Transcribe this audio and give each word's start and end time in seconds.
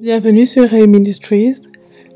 Bienvenue 0.00 0.46
sur 0.46 0.66
Ray 0.66 0.86
Ministries, 0.86 1.56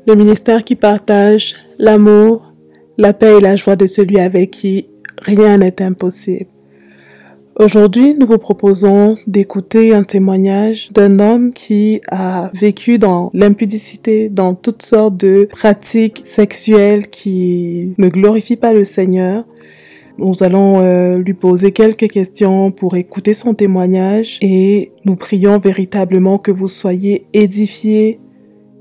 le 0.07 0.15
ministère 0.15 0.63
qui 0.63 0.75
partage 0.75 1.53
l'amour, 1.77 2.51
la 2.97 3.13
paix 3.13 3.37
et 3.37 3.39
la 3.39 3.55
joie 3.55 3.75
de 3.75 3.85
celui 3.85 4.19
avec 4.19 4.49
qui 4.49 4.87
rien 5.21 5.59
n'est 5.59 5.83
impossible. 5.83 6.47
Aujourd'hui, 7.57 8.15
nous 8.15 8.25
vous 8.25 8.39
proposons 8.39 9.17
d'écouter 9.27 9.93
un 9.93 10.01
témoignage 10.01 10.89
d'un 10.93 11.19
homme 11.19 11.53
qui 11.53 12.01
a 12.09 12.49
vécu 12.55 12.97
dans 12.97 13.29
l'impudicité, 13.33 14.29
dans 14.29 14.55
toutes 14.55 14.81
sortes 14.81 15.17
de 15.17 15.47
pratiques 15.51 16.21
sexuelles 16.23 17.07
qui 17.07 17.93
ne 17.99 18.09
glorifient 18.09 18.57
pas 18.57 18.73
le 18.73 18.83
Seigneur. 18.83 19.45
Nous 20.17 20.43
allons 20.43 20.79
euh, 20.79 21.17
lui 21.17 21.33
poser 21.33 21.71
quelques 21.71 22.09
questions 22.09 22.71
pour 22.71 22.95
écouter 22.95 23.33
son 23.33 23.53
témoignage 23.53 24.37
et 24.41 24.93
nous 25.03 25.17
prions 25.17 25.59
véritablement 25.59 26.37
que 26.37 26.51
vous 26.51 26.69
soyez 26.69 27.27
édifiés, 27.33 28.19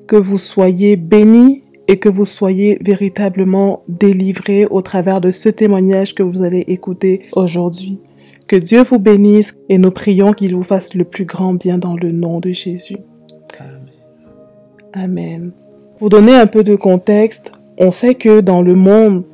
que 0.07 0.17
vous 0.17 0.39
soyez 0.39 0.97
bénis 0.97 1.65
et 1.89 1.99
que 1.99 2.09
vous 2.09 2.25
soyez 2.25 2.79
véritablement 2.81 3.83
délivrés 3.89 4.67
au 4.67 4.81
travers 4.81 5.21
de 5.21 5.31
ce 5.33 5.49
témoignage 5.49 6.15
que 6.15 6.23
vous 6.23 6.43
allez 6.43 6.65
écouter 6.69 7.23
aujourd'hui. 7.33 7.99
Que 8.47 8.57
Dieu 8.57 8.83
vous 8.83 8.99
bénisse 8.99 9.57
et 9.69 9.79
nous 9.79 9.91
prions 9.91 10.33
qu'il 10.33 10.55
vous 10.55 10.63
fasse 10.63 10.95
le 10.95 11.05
plus 11.05 11.25
grand 11.25 11.55
bien 11.55 11.79
dans 11.79 11.97
le 11.97 12.13
nom 12.13 12.41
de 12.41 12.53
Jésus. 12.53 12.99
Amen. 13.59 13.81
Amen. 14.93 15.53
Pour 15.99 16.11
donner 16.11 16.35
un 16.35 16.47
peu 16.47 16.63
de 16.63 16.77
contexte, 16.77 17.53
on 17.79 17.91
sait 17.91 18.15
que 18.15 18.41
dans 18.41 18.63
le 18.63 18.75
monde, 18.75 19.25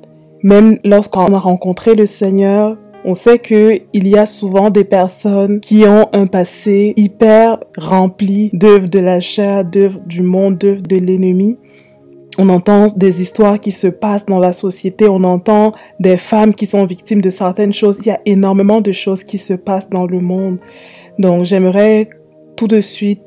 même 0.42 0.78
lorsqu'on 0.84 1.32
a 1.34 1.38
rencontré 1.38 1.94
le 1.94 2.06
Seigneur, 2.06 2.76
on 3.04 3.14
sait 3.14 3.38
que 3.38 3.80
il 3.92 4.08
y 4.08 4.16
a 4.16 4.26
souvent 4.26 4.70
des 4.70 4.84
personnes 4.84 5.60
qui 5.60 5.84
ont 5.84 6.08
un 6.12 6.26
passé 6.26 6.92
hyper 6.96 7.58
rempli 7.78 8.50
d'œuvres 8.52 8.88
de 8.88 8.98
la 8.98 9.20
chair, 9.20 9.64
d'œuvres 9.64 10.00
du 10.06 10.22
monde, 10.22 10.58
d'œuvres 10.58 10.82
de 10.82 10.96
l'ennemi. 10.96 11.58
On 12.38 12.48
entend 12.48 12.86
des 12.96 13.22
histoires 13.22 13.58
qui 13.58 13.72
se 13.72 13.86
passent 13.86 14.26
dans 14.26 14.38
la 14.38 14.52
société, 14.52 15.08
on 15.08 15.24
entend 15.24 15.72
des 15.98 16.16
femmes 16.16 16.54
qui 16.54 16.66
sont 16.66 16.84
victimes 16.84 17.20
de 17.20 17.30
certaines 17.30 17.72
choses. 17.72 17.98
Il 18.04 18.08
y 18.08 18.12
a 18.12 18.20
énormément 18.24 18.80
de 18.80 18.92
choses 18.92 19.24
qui 19.24 19.38
se 19.38 19.54
passent 19.54 19.90
dans 19.90 20.06
le 20.06 20.20
monde. 20.20 20.58
Donc 21.18 21.44
j'aimerais 21.44 22.08
tout 22.56 22.66
de 22.66 22.80
suite 22.80 23.22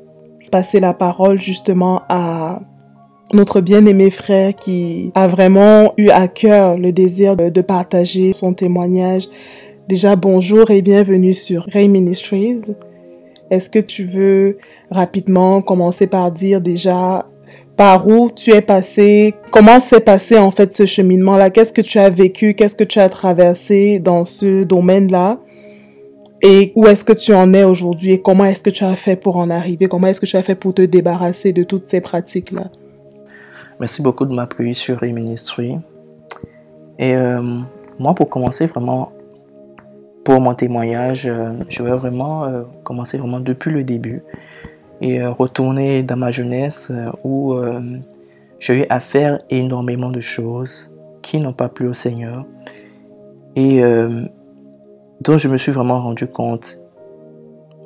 passer 0.50 0.80
la 0.80 0.94
parole 0.94 1.40
justement 1.40 2.02
à 2.08 2.60
notre 3.34 3.60
bien-aimé 3.60 4.10
frère 4.10 4.54
qui 4.54 5.10
a 5.14 5.26
vraiment 5.26 5.92
eu 5.96 6.08
à 6.08 6.28
cœur 6.28 6.78
le 6.78 6.92
désir 6.92 7.36
de, 7.36 7.60
partager 7.60 8.32
son 8.32 8.54
témoignage. 8.54 9.28
Déjà, 9.88 10.16
bonjour 10.16 10.70
et 10.70 10.82
bienvenue 10.82 11.34
sur 11.34 11.66
Ray 11.72 11.88
Ministries. 11.88 12.74
Est-ce 13.50 13.68
que 13.68 13.78
tu 13.78 14.04
veux 14.04 14.58
rapidement 14.90 15.60
commencer 15.60 16.06
par 16.06 16.30
dire 16.30 16.60
déjà 16.60 17.26
par 17.76 18.06
où 18.06 18.30
tu 18.30 18.52
es 18.52 18.60
passé, 18.60 19.34
comment 19.50 19.80
s'est 19.80 20.00
passé 20.00 20.38
en 20.38 20.52
fait 20.52 20.72
ce 20.72 20.86
cheminement-là, 20.86 21.50
qu'est-ce 21.50 21.72
que 21.72 21.80
tu 21.80 21.98
as 21.98 22.08
vécu, 22.08 22.54
qu'est-ce 22.54 22.76
que 22.76 22.84
tu 22.84 23.00
as 23.00 23.08
traversé 23.08 23.98
dans 23.98 24.22
ce 24.24 24.62
domaine-là? 24.62 25.40
Et 26.40 26.72
où 26.76 26.86
est-ce 26.86 27.04
que 27.04 27.12
tu 27.12 27.34
en 27.34 27.52
es 27.52 27.64
aujourd'hui? 27.64 28.12
Et 28.12 28.22
comment 28.22 28.44
est-ce 28.44 28.62
que 28.62 28.70
tu 28.70 28.84
as 28.84 28.94
fait 28.94 29.16
pour 29.16 29.38
en 29.38 29.50
arriver, 29.50 29.86
comment 29.88 30.06
est-ce 30.06 30.20
que 30.20 30.26
tu 30.26 30.36
as 30.36 30.42
fait 30.42 30.54
pour 30.54 30.74
te 30.74 30.82
débarrasser 30.82 31.52
de 31.52 31.64
toutes 31.64 31.86
ces 31.86 32.00
pratiques-là? 32.00 32.70
Merci 33.84 34.00
beaucoup 34.00 34.24
de 34.24 34.32
m'appuyer 34.32 34.72
sur 34.72 35.04
e-ministry. 35.04 35.76
Et 36.98 37.14
euh, 37.14 37.42
moi, 37.98 38.14
pour 38.14 38.30
commencer 38.30 38.64
vraiment, 38.64 39.12
pour 40.24 40.40
mon 40.40 40.54
témoignage, 40.54 41.26
euh, 41.26 41.52
je 41.68 41.82
vais 41.82 41.92
vraiment 41.92 42.46
euh, 42.46 42.62
commencer 42.82 43.18
vraiment 43.18 43.40
depuis 43.40 43.70
le 43.70 43.84
début 43.84 44.22
et 45.02 45.22
retourner 45.22 46.02
dans 46.02 46.16
ma 46.16 46.30
jeunesse 46.30 46.90
où 47.24 47.54
j'ai 48.58 48.84
eu 48.84 48.86
à 48.88 49.00
faire 49.00 49.38
énormément 49.50 50.08
de 50.08 50.20
choses 50.20 50.90
qui 51.20 51.38
n'ont 51.38 51.52
pas 51.52 51.68
plu 51.68 51.86
au 51.86 51.92
Seigneur 51.92 52.46
et 53.54 53.82
dont 55.20 55.36
je 55.36 55.48
me 55.48 55.58
suis 55.58 55.72
vraiment 55.72 56.00
rendu 56.00 56.26
compte 56.26 56.78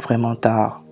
vraiment 0.00 0.36
tard. 0.36 0.84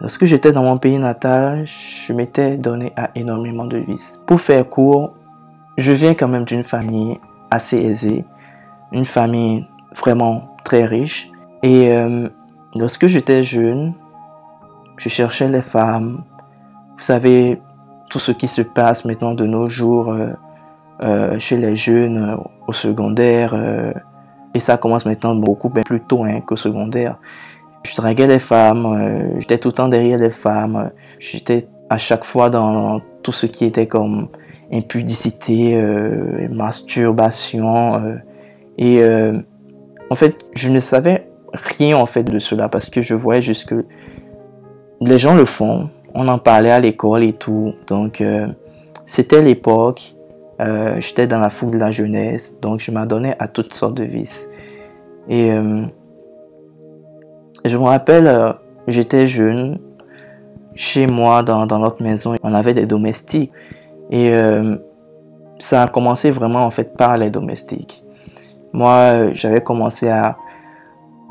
Lorsque 0.00 0.24
j'étais 0.24 0.52
dans 0.52 0.62
mon 0.62 0.78
pays 0.78 0.98
natal, 0.98 1.66
je 1.66 2.12
m'étais 2.14 2.56
donné 2.56 2.92
à 2.96 3.10
énormément 3.14 3.66
de 3.66 3.76
vices. 3.76 4.18
Pour 4.24 4.40
faire 4.40 4.66
court, 4.66 5.12
je 5.76 5.92
viens 5.92 6.14
quand 6.14 6.28
même 6.28 6.44
d'une 6.44 6.62
famille 6.62 7.20
assez 7.50 7.76
aisée, 7.76 8.24
une 8.92 9.04
famille 9.04 9.66
vraiment 9.94 10.56
très 10.64 10.86
riche. 10.86 11.30
Et 11.62 11.92
euh, 11.92 12.30
lorsque 12.74 13.08
j'étais 13.08 13.42
jeune, 13.42 13.92
je 14.96 15.10
cherchais 15.10 15.48
les 15.48 15.60
femmes. 15.60 16.22
Vous 16.96 17.02
savez, 17.02 17.60
tout 18.08 18.18
ce 18.18 18.32
qui 18.32 18.48
se 18.48 18.62
passe 18.62 19.04
maintenant 19.04 19.34
de 19.34 19.44
nos 19.44 19.66
jours 19.68 20.12
euh, 20.12 20.30
euh, 21.02 21.38
chez 21.38 21.58
les 21.58 21.76
jeunes 21.76 22.38
au 22.66 22.72
secondaire. 22.72 23.54
et 24.54 24.60
ça 24.60 24.78
commence 24.78 25.04
maintenant 25.04 25.34
beaucoup 25.34 25.68
plus 25.68 26.00
tôt 26.00 26.24
hein, 26.24 26.40
qu'au 26.40 26.56
secondaire. 26.56 27.16
Je 27.82 27.96
draguais 27.96 28.26
les 28.26 28.38
femmes, 28.38 28.86
euh, 28.86 29.40
j'étais 29.40 29.58
tout 29.58 29.68
le 29.68 29.72
temps 29.72 29.88
derrière 29.88 30.18
les 30.18 30.30
femmes, 30.30 30.90
j'étais 31.18 31.66
à 31.88 31.96
chaque 31.96 32.24
fois 32.24 32.50
dans 32.50 33.00
tout 33.22 33.32
ce 33.32 33.46
qui 33.46 33.64
était 33.64 33.86
comme 33.86 34.28
impudicité, 34.70 35.76
euh, 35.76 36.48
masturbation. 36.50 37.94
Euh, 37.94 38.16
et 38.76 39.02
en 40.10 40.14
fait, 40.14 40.36
je 40.54 40.70
ne 40.70 40.80
savais 40.80 41.28
rien 41.52 41.96
en 41.98 42.06
fait 42.06 42.22
de 42.22 42.38
cela 42.38 42.68
parce 42.68 42.88
que 42.88 43.02
je 43.02 43.14
voyais 43.14 43.42
juste 43.42 43.66
que 43.68 43.84
les 45.02 45.18
gens 45.18 45.34
le 45.34 45.44
font, 45.44 45.90
on 46.14 46.28
en 46.28 46.38
parlait 46.38 46.70
à 46.70 46.80
l'école 46.80 47.24
et 47.24 47.34
tout. 47.34 47.74
Donc, 47.88 48.22
c'était 49.04 49.42
l'époque, 49.42 50.14
j'étais 50.98 51.26
dans 51.26 51.40
la 51.40 51.50
foule 51.50 51.72
de 51.72 51.78
la 51.78 51.90
jeunesse, 51.90 52.58
donc 52.62 52.80
je 52.80 52.90
m'adonnais 52.90 53.36
à 53.38 53.48
toutes 53.48 53.74
sortes 53.74 53.94
de 53.94 54.04
vices. 54.04 54.48
Et 55.28 55.50
je 57.64 57.76
me 57.76 57.84
rappelle, 57.84 58.26
euh, 58.26 58.52
j'étais 58.86 59.26
jeune, 59.26 59.78
chez 60.74 61.06
moi, 61.06 61.42
dans, 61.42 61.66
notre 61.66 62.02
maison, 62.02 62.34
on 62.42 62.52
avait 62.54 62.74
des 62.74 62.86
domestiques. 62.86 63.52
Et 64.10 64.30
euh, 64.32 64.76
ça 65.58 65.82
a 65.82 65.88
commencé 65.88 66.30
vraiment 66.30 66.64
en 66.64 66.70
fait 66.70 66.96
par 66.96 67.16
les 67.16 67.30
domestiques. 67.30 68.02
Moi, 68.72 68.92
euh, 68.92 69.30
j'avais 69.32 69.60
commencé 69.60 70.08
à, 70.08 70.34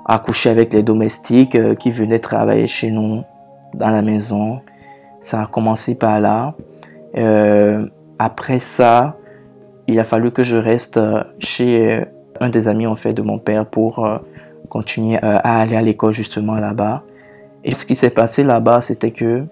à, 0.05 0.19
coucher 0.19 0.49
avec 0.49 0.73
les 0.73 0.83
domestiques 0.83 1.57
qui 1.77 1.91
venaient 1.91 2.19
travailler 2.19 2.67
chez 2.67 2.91
nous 2.91 3.23
dans 3.73 3.89
la 3.89 4.01
maison. 4.01 4.59
Ça 5.19 5.43
a 5.43 5.45
commencé 5.47 5.95
par 5.95 6.19
là. 6.19 6.53
après 8.19 8.59
ça, 8.59 9.17
il 9.87 9.99
a 9.99 10.03
fallu 10.03 10.31
que 10.31 10.43
je 10.43 10.57
reste 10.57 10.99
chez 11.39 12.05
un 12.39 12.49
des 12.49 12.67
amis 12.67 12.87
en 12.87 12.95
fait 12.95 13.13
de 13.13 13.21
mon 13.21 13.39
père 13.39 13.65
pour 13.65 14.07
continuer 14.69 15.17
euh, 15.17 15.37
à 15.43 15.59
aller 15.59 15.75
à 15.75 15.81
l'école 15.81 16.13
justement 16.13 16.55
là-bas. 16.55 17.03
Et 17.63 17.75
ce 17.75 17.85
qui 17.85 17.95
s'est 17.95 18.09
passé 18.09 18.43
là-bas, 18.43 18.81
c'était 18.81 19.11
que 19.11 19.43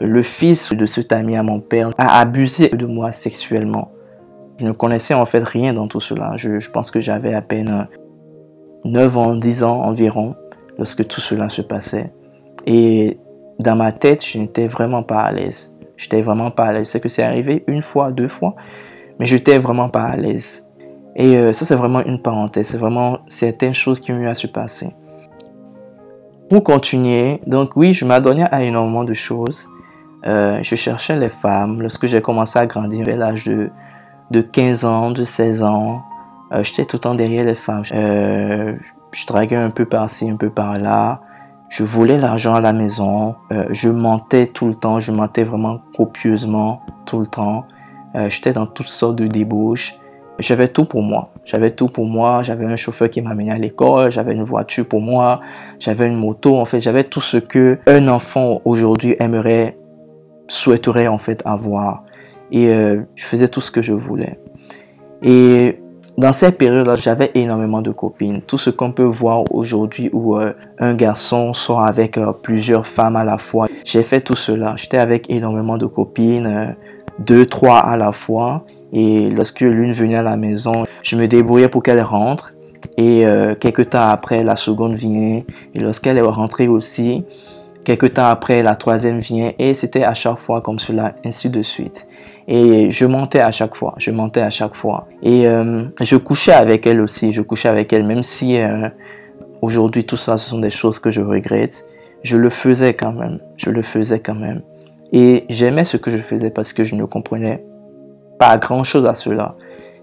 le 0.00 0.22
fils 0.22 0.72
de 0.72 0.86
cet 0.86 1.12
ami 1.12 1.36
à 1.36 1.42
mon 1.42 1.60
père 1.60 1.90
a 1.98 2.20
abusé 2.20 2.68
de 2.68 2.86
moi 2.86 3.12
sexuellement. 3.12 3.90
Je 4.58 4.66
ne 4.66 4.72
connaissais 4.72 5.14
en 5.14 5.24
fait 5.26 5.42
rien 5.42 5.72
dans 5.72 5.88
tout 5.88 6.00
cela. 6.00 6.32
Je, 6.36 6.70
pense 6.70 6.90
que 6.90 7.00
j'avais 7.00 7.34
à 7.34 7.42
peine 7.42 7.88
9 8.84 9.16
ans, 9.16 9.34
10 9.34 9.64
ans 9.64 9.82
environ 9.82 10.36
lorsque 10.78 11.06
tout 11.06 11.20
cela 11.20 11.48
se 11.48 11.62
passait. 11.62 12.12
Et 12.66 13.18
dans 13.58 13.76
ma 13.76 13.92
tête, 13.92 14.24
je 14.24 14.38
n'étais 14.38 14.66
vraiment 14.66 15.02
pas 15.02 15.22
à 15.22 15.32
l'aise. 15.32 15.74
J'étais 15.96 16.20
vraiment 16.22 16.50
pas 16.50 16.66
à 16.66 16.72
l'aise. 16.72 16.88
C'est 16.88 17.00
que 17.00 17.08
c'est 17.08 17.22
arrivé 17.22 17.64
une 17.66 17.82
fois, 17.82 18.12
deux 18.12 18.28
fois, 18.28 18.54
mais 19.18 19.26
j'étais 19.26 19.58
vraiment 19.58 19.88
pas 19.88 20.04
à 20.04 20.16
l'aise. 20.16 20.66
Et 21.16 21.36
euh, 21.36 21.52
ça, 21.52 21.64
c'est 21.64 21.74
vraiment 21.74 22.04
une 22.04 22.20
parenthèse. 22.20 22.68
C'est 22.68 22.78
vraiment 22.78 23.18
certaines 23.26 23.74
choses 23.74 24.00
qui 24.00 24.12
ont 24.12 24.18
eu 24.18 24.28
à 24.28 24.34
se 24.34 24.46
passer. 24.46 24.94
Pour 26.48 26.64
continuer, 26.64 27.40
donc 27.46 27.76
oui, 27.76 27.92
je 27.92 28.04
m'adonnais 28.04 28.46
à 28.50 28.62
énormément 28.62 29.04
de 29.04 29.14
choses. 29.14 29.68
Euh, 30.26 30.58
je 30.62 30.74
cherchais 30.74 31.16
les 31.16 31.28
femmes. 31.28 31.80
Lorsque 31.80 32.06
j'ai 32.06 32.20
commencé 32.20 32.58
à 32.58 32.66
grandir 32.66 33.08
à 33.08 33.12
l'âge 33.12 33.44
de, 33.44 33.70
de 34.30 34.40
15 34.40 34.84
ans, 34.84 35.10
de 35.10 35.24
16 35.24 35.62
ans, 35.62 36.02
euh, 36.52 36.62
j'étais 36.64 36.84
tout 36.84 36.96
le 36.96 37.00
temps 37.00 37.14
derrière 37.14 37.44
les 37.44 37.54
femmes. 37.54 37.84
je 37.84 39.26
draguais 39.26 39.56
un 39.56 39.70
peu 39.70 39.84
par-ci, 39.84 40.28
un 40.28 40.36
peu 40.36 40.50
par-là. 40.50 41.20
Je 41.68 41.84
voulais 41.84 42.18
l'argent 42.18 42.56
à 42.56 42.60
la 42.60 42.72
maison. 42.72 43.36
je 43.70 43.88
mentais 43.88 44.48
tout 44.48 44.66
le 44.66 44.74
temps. 44.74 44.98
Je 44.98 45.12
mentais 45.12 45.44
vraiment 45.44 45.80
copieusement 45.96 46.82
tout 47.06 47.20
le 47.20 47.28
temps. 47.28 47.64
j'étais 48.26 48.52
dans 48.52 48.66
toutes 48.66 48.88
sortes 48.88 49.14
de 49.14 49.28
débauches 49.28 49.99
j'avais 50.40 50.68
tout 50.68 50.84
pour 50.84 51.02
moi. 51.02 51.30
J'avais 51.44 51.70
tout 51.70 51.88
pour 51.88 52.06
moi. 52.06 52.42
J'avais 52.42 52.64
un 52.64 52.76
chauffeur 52.76 53.10
qui 53.10 53.22
m'amenait 53.22 53.52
à 53.52 53.58
l'école. 53.58 54.10
J'avais 54.10 54.32
une 54.32 54.42
voiture 54.42 54.86
pour 54.86 55.00
moi. 55.00 55.40
J'avais 55.78 56.06
une 56.06 56.16
moto. 56.16 56.56
En 56.56 56.64
fait, 56.64 56.80
j'avais 56.80 57.04
tout 57.04 57.20
ce 57.20 57.36
que 57.36 57.78
un 57.86 58.08
enfant 58.08 58.60
aujourd'hui 58.64 59.16
aimerait, 59.20 59.76
souhaiterait 60.48 61.08
en 61.08 61.18
fait 61.18 61.42
avoir. 61.44 62.04
Et 62.52 62.68
euh, 62.68 63.02
je 63.14 63.24
faisais 63.24 63.48
tout 63.48 63.60
ce 63.60 63.70
que 63.70 63.82
je 63.82 63.92
voulais. 63.92 64.38
Et 65.22 65.80
dans 66.16 66.32
cette 66.32 66.58
période-là, 66.58 66.96
j'avais 66.96 67.30
énormément 67.34 67.82
de 67.82 67.92
copines. 67.92 68.42
Tout 68.42 68.58
ce 68.58 68.70
qu'on 68.70 68.92
peut 68.92 69.02
voir 69.02 69.44
aujourd'hui 69.52 70.10
où 70.12 70.36
euh, 70.36 70.52
un 70.78 70.94
garçon 70.94 71.52
sort 71.52 71.82
avec 71.82 72.18
euh, 72.18 72.32
plusieurs 72.32 72.86
femmes 72.86 73.16
à 73.16 73.24
la 73.24 73.38
fois. 73.38 73.68
J'ai 73.84 74.02
fait 74.02 74.20
tout 74.20 74.34
cela. 74.34 74.74
J'étais 74.76 74.98
avec 74.98 75.30
énormément 75.30 75.78
de 75.78 75.86
copines, 75.86 76.74
deux, 77.18 77.46
trois 77.46 77.78
à 77.78 77.96
la 77.96 78.12
fois. 78.12 78.64
Et 78.92 79.30
lorsque 79.30 79.60
l'une 79.60 79.92
venait 79.92 80.16
à 80.16 80.22
la 80.22 80.36
maison, 80.36 80.84
je 81.02 81.16
me 81.16 81.26
débrouillais 81.26 81.68
pour 81.68 81.82
qu'elle 81.82 82.02
rentre. 82.02 82.54
Et 82.96 83.24
quelques 83.60 83.90
temps 83.90 84.08
après, 84.08 84.42
la 84.42 84.56
seconde 84.56 84.94
vient. 84.94 85.42
Et 85.74 85.80
lorsqu'elle 85.80 86.18
est 86.18 86.22
rentrée 86.22 86.66
aussi, 86.66 87.24
quelques 87.84 88.14
temps 88.14 88.26
après, 88.26 88.62
la 88.62 88.76
troisième 88.76 89.18
vient. 89.18 89.52
Et 89.58 89.74
c'était 89.74 90.04
à 90.04 90.14
chaque 90.14 90.38
fois 90.38 90.60
comme 90.60 90.78
cela, 90.78 91.14
ainsi 91.24 91.50
de 91.50 91.62
suite. 91.62 92.06
Et 92.48 92.90
je 92.90 93.06
montais 93.06 93.40
à 93.40 93.52
chaque 93.52 93.76
fois, 93.76 93.94
je 93.98 94.10
montais 94.10 94.40
à 94.40 94.50
chaque 94.50 94.74
fois. 94.74 95.06
Et 95.22 95.46
euh, 95.46 95.84
je 96.00 96.16
couchais 96.16 96.52
avec 96.52 96.86
elle 96.86 97.00
aussi, 97.00 97.32
je 97.32 97.42
couchais 97.42 97.68
avec 97.68 97.92
elle, 97.92 98.04
même 98.04 98.24
si 98.24 98.58
euh, 98.58 98.88
aujourd'hui 99.62 100.04
tout 100.04 100.16
ça, 100.16 100.36
ce 100.36 100.50
sont 100.50 100.58
des 100.58 100.70
choses 100.70 100.98
que 100.98 101.10
je 101.10 101.20
regrette. 101.20 101.86
Je 102.22 102.36
le 102.36 102.50
faisais 102.50 102.94
quand 102.94 103.12
même, 103.12 103.38
je 103.56 103.70
le 103.70 103.82
faisais 103.82 104.18
quand 104.18 104.34
même. 104.34 104.62
Et 105.12 105.44
j'aimais 105.48 105.84
ce 105.84 105.96
que 105.96 106.10
je 106.10 106.16
faisais 106.18 106.50
parce 106.50 106.72
que 106.72 106.82
je 106.82 106.96
ne 106.96 107.04
comprenais 107.04 107.64
pas 108.40 108.56
grand-chose 108.56 109.04
à 109.04 109.14
cela. 109.14 109.54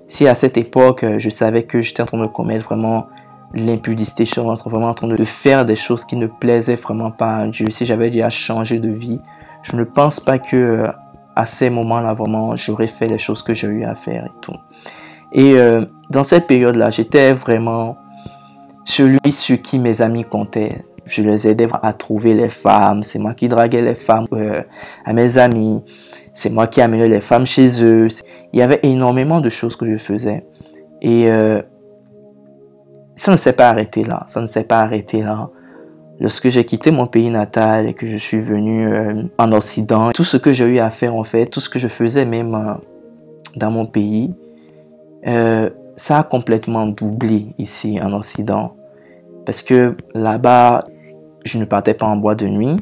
Si 0.06 0.28
à 0.28 0.36
cette 0.36 0.58
époque, 0.58 1.04
euh, 1.04 1.18
je 1.18 1.30
savais 1.30 1.64
que 1.64 1.82
j'étais 1.82 2.04
en 2.04 2.06
train 2.06 2.20
de 2.20 2.28
commettre 2.28 2.66
vraiment 2.66 3.08
l'impudicité, 3.56 4.26
je 4.26 4.32
suis 4.32 4.42
vraiment 4.42 4.90
en 4.90 4.94
train 4.94 5.08
de 5.08 5.24
faire 5.24 5.66
des 5.66 5.76
choses 5.76 6.06
qui 6.06 6.16
ne 6.18 6.28
plaisaient 6.28 6.76
vraiment 6.76 7.10
pas 7.12 7.38
à 7.38 7.48
Dieu, 7.48 7.70
si 7.72 7.86
j'avais 7.86 8.12
déjà 8.12 8.30
changé 8.30 8.78
de 8.80 8.90
vie, 8.90 9.20
je 9.64 9.76
ne 9.76 9.84
pense 9.84 10.20
pas 10.20 10.38
que 10.38 10.86
à 11.36 11.46
ces 11.46 11.70
moments-là, 11.70 12.14
vraiment, 12.14 12.56
j'aurais 12.56 12.88
fait 12.88 13.08
les 13.08 13.18
choses 13.18 13.44
que 13.44 13.54
j'ai 13.54 13.68
eu 13.68 13.84
à 13.84 13.96
faire 13.96 14.26
et 14.26 14.42
tout. 14.42 14.56
Et 15.32 15.54
euh, 15.54 15.86
dans 16.10 16.24
cette 16.24 16.48
période-là, 16.48 16.90
j'étais 16.90 17.34
vraiment 17.34 17.98
celui 18.86 19.32
sur 19.32 19.62
qui 19.62 19.80
mes 19.80 20.02
amis 20.02 20.24
comptaient. 20.24 20.84
Je 21.06 21.22
les 21.22 21.48
aidais 21.48 21.68
à 21.84 21.94
trouver 21.94 22.34
les 22.34 22.50
femmes. 22.50 23.04
C'est 23.04 23.20
moi 23.20 23.34
qui 23.34 23.48
draguais 23.48 23.82
les 23.82 23.96
femmes 23.96 24.26
euh, 24.34 24.62
à 25.06 25.14
mes 25.14 25.38
amis. 25.38 25.84
C'est 26.38 26.52
moi 26.52 26.68
qui 26.68 26.82
amenais 26.82 27.08
les 27.08 27.20
femmes 27.20 27.48
chez 27.48 27.84
eux. 27.84 28.08
Il 28.54 28.60
y 28.60 28.62
avait 28.62 28.80
énormément 28.84 29.42
de 29.42 29.50
choses 29.50 29.76
que 29.76 29.90
je 29.90 29.98
faisais. 29.98 30.46
Et 31.02 31.32
euh, 31.32 31.64
ça 33.16 33.32
ne 33.32 33.38
s'est 33.38 33.54
pas 33.54 33.70
arrêté 33.70 34.04
là. 34.04 34.24
Ça 34.28 34.40
ne 34.40 34.46
s'est 34.46 34.64
pas 34.64 34.82
arrêté 34.82 35.24
là. 35.24 35.50
Lorsque 36.20 36.50
j'ai 36.50 36.64
quitté 36.64 36.92
mon 36.92 37.08
pays 37.08 37.32
natal 37.32 37.88
et 37.88 37.96
que 37.96 38.06
je 38.06 38.18
suis 38.18 38.40
venu 38.40 38.88
euh, 38.88 39.24
en 39.40 39.52
Occident, 39.52 40.12
tout 40.12 40.24
ce 40.24 40.38
que 40.38 40.52
j'ai 40.52 40.66
eu 40.66 40.78
à 40.78 40.92
faire 40.92 41.16
en 41.16 41.24
fait, 41.24 41.48
tout 41.48 41.60
ce 41.60 41.72
que 41.72 41.80
je 41.80 41.88
faisais 41.88 42.24
même 42.24 42.54
euh, 42.54 42.74
dans 43.56 43.72
mon 43.72 43.88
pays, 43.88 44.32
ça 45.96 46.20
a 46.20 46.24
complètement 46.24 46.86
doublé 46.86 47.48
ici 47.58 47.98
en 48.00 48.14
Occident. 48.14 48.76
Parce 49.44 49.64
que 49.64 49.98
là-bas, 50.14 50.86
je 51.46 51.58
ne 51.58 51.66
partais 51.66 51.96
pas 51.96 52.06
en 52.06 52.16
bois 52.16 52.36
de 52.36 52.46
nuit. 52.46 52.78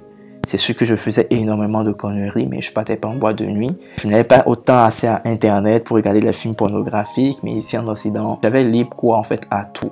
C'est 0.47 0.57
sûr 0.57 0.75
que 0.75 0.85
je 0.85 0.95
faisais 0.95 1.27
énormément 1.29 1.83
de 1.83 1.91
conneries, 1.91 2.47
mais 2.47 2.61
je 2.61 2.71
partais 2.71 2.95
pas 2.95 3.07
en 3.07 3.15
bois 3.15 3.33
de 3.33 3.45
nuit. 3.45 3.75
Je 3.99 4.07
n'avais 4.07 4.23
pas 4.23 4.43
autant 4.45 4.83
assez 4.83 5.07
à 5.07 5.21
Internet 5.25 5.83
pour 5.83 5.95
regarder 5.95 6.21
les 6.21 6.33
films 6.33 6.55
pornographiques, 6.55 7.39
mais 7.43 7.53
ici 7.53 7.77
en 7.77 7.87
Occident, 7.87 8.39
j'avais 8.43 8.63
libre 8.63 8.95
cours 8.95 9.15
en 9.15 9.23
fait 9.23 9.45
à 9.49 9.65
tout. 9.65 9.91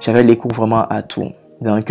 J'avais 0.00 0.22
les 0.22 0.36
cours 0.36 0.52
vraiment 0.52 0.86
à 0.88 1.02
tout. 1.02 1.30
Donc, 1.60 1.90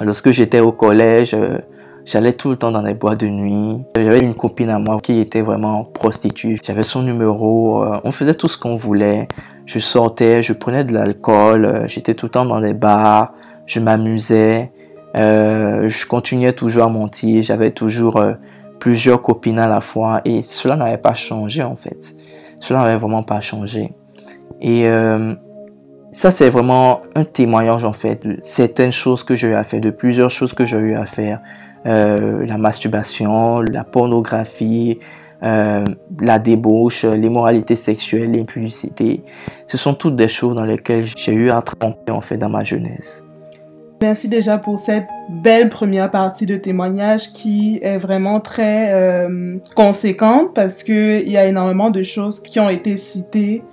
Lorsque 0.00 0.30
j'étais 0.30 0.60
au 0.60 0.70
collège, 0.70 1.34
euh, 1.34 1.58
j'allais 2.04 2.32
tout 2.32 2.50
le 2.50 2.56
temps 2.56 2.70
dans 2.70 2.82
les 2.82 2.94
boîtes 2.94 3.20
de 3.20 3.26
nuit. 3.26 3.78
J'avais 3.96 4.20
une 4.20 4.34
copine 4.34 4.70
à 4.70 4.78
moi 4.78 5.00
qui 5.00 5.18
était 5.18 5.40
vraiment 5.40 5.84
prostituée. 5.84 6.56
J'avais 6.62 6.84
son 6.84 7.02
numéro. 7.02 7.82
Euh, 7.82 8.00
on 8.04 8.12
faisait 8.12 8.34
tout 8.34 8.46
ce 8.46 8.56
qu'on 8.56 8.76
voulait. 8.76 9.26
Je 9.66 9.80
sortais, 9.80 10.42
je 10.42 10.52
prenais 10.52 10.84
de 10.84 10.94
l'alcool. 10.94 11.64
Euh, 11.64 11.86
j'étais 11.88 12.14
tout 12.14 12.26
le 12.26 12.30
temps 12.30 12.44
dans 12.44 12.60
les 12.60 12.74
bars. 12.74 13.32
Je 13.66 13.80
m'amusais. 13.80 14.70
Je 15.18 16.06
continuais 16.06 16.52
toujours 16.52 16.84
à 16.84 16.88
mentir. 16.88 17.42
J'avais 17.42 17.72
toujours 17.72 18.22
plusieurs 18.78 19.20
copines 19.20 19.58
à 19.58 19.68
la 19.68 19.80
fois. 19.80 20.20
Et 20.24 20.42
cela 20.42 20.76
n'avait 20.76 20.98
pas 20.98 21.14
changé 21.14 21.62
en 21.62 21.76
fait. 21.76 22.14
Cela 22.60 22.80
n'avait 22.80 22.96
vraiment 22.96 23.22
pas 23.22 23.40
changé. 23.40 23.92
Et 24.60 24.86
ça, 26.10 26.30
c'est 26.30 26.48
vraiment 26.48 27.02
un 27.14 27.24
témoignage 27.24 27.84
en 27.84 27.92
fait 27.92 28.26
de 28.26 28.38
certaines 28.42 28.92
choses 28.92 29.22
que 29.22 29.34
j'ai 29.34 29.48
eu 29.48 29.54
à 29.54 29.62
faire, 29.64 29.80
de 29.80 29.90
plusieurs 29.90 30.30
choses 30.30 30.54
que 30.54 30.64
j'ai 30.64 30.78
eu 30.78 30.94
à 30.94 31.04
faire. 31.04 31.40
Euh, 31.86 32.44
la 32.46 32.56
masturbation, 32.56 33.60
la 33.60 33.84
pornographie, 33.84 34.98
euh, 35.42 35.84
la 36.20 36.38
débauche, 36.38 37.04
l'immoralité 37.04 37.76
sexuelle, 37.76 38.32
l'impudicité. 38.32 39.22
Ce 39.66 39.76
sont 39.76 39.94
toutes 39.94 40.16
des 40.16 40.28
choses 40.28 40.56
dans 40.56 40.64
lesquelles 40.64 41.04
j'ai 41.04 41.34
eu 41.34 41.50
à 41.50 41.60
tromper 41.60 42.10
en 42.10 42.20
fait 42.20 42.38
dans 42.38 42.48
ma 42.48 42.64
jeunesse. 42.64 43.27
Merci 44.00 44.28
déjà 44.28 44.58
pour 44.58 44.78
cette 44.78 45.08
belle 45.28 45.68
première 45.70 46.08
partie 46.10 46.46
de 46.46 46.56
témoignage 46.56 47.32
qui 47.32 47.80
est 47.82 47.98
vraiment 47.98 48.38
très 48.38 48.92
euh, 48.92 49.58
conséquente 49.74 50.54
parce 50.54 50.84
qu'il 50.84 51.28
y 51.28 51.36
a 51.36 51.46
énormément 51.46 51.90
de 51.90 52.04
choses 52.04 52.40
qui 52.40 52.60
ont 52.60 52.68
été 52.68 52.96
citées 52.96 53.64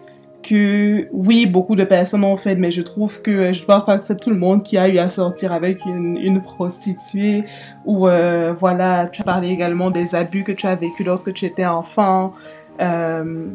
que 0.42 1.08
oui, 1.12 1.46
beaucoup 1.46 1.76
de 1.76 1.84
personnes 1.84 2.24
ont 2.24 2.38
fait, 2.38 2.56
mais 2.56 2.72
je 2.72 2.82
trouve 2.82 3.22
que 3.22 3.54
je 3.54 3.64
pense 3.64 3.86
pas 3.86 3.98
que 4.00 4.04
c'est 4.04 4.20
tout 4.20 4.30
le 4.32 4.38
monde 4.38 4.64
qui 4.64 4.78
a 4.78 4.88
eu 4.88 4.98
à 4.98 5.10
sortir 5.10 5.52
avec 5.52 5.84
une, 5.86 6.42
prostituée 6.42 7.44
ou 7.86 8.08
euh, 8.08 8.54
voilà, 8.58 9.08
tu 9.08 9.22
as 9.22 9.26
parlé 9.26 9.50
également 9.50 9.92
des 9.92 10.16
abus 10.16 10.44
que 10.44 10.52
tu 10.52 10.66
as 10.66 10.76
vécu 10.76 11.04
lorsque 11.04 11.34
tu 11.34 11.46
étais 11.46 11.66
enfant. 11.66 12.34
Euh, 12.82 13.48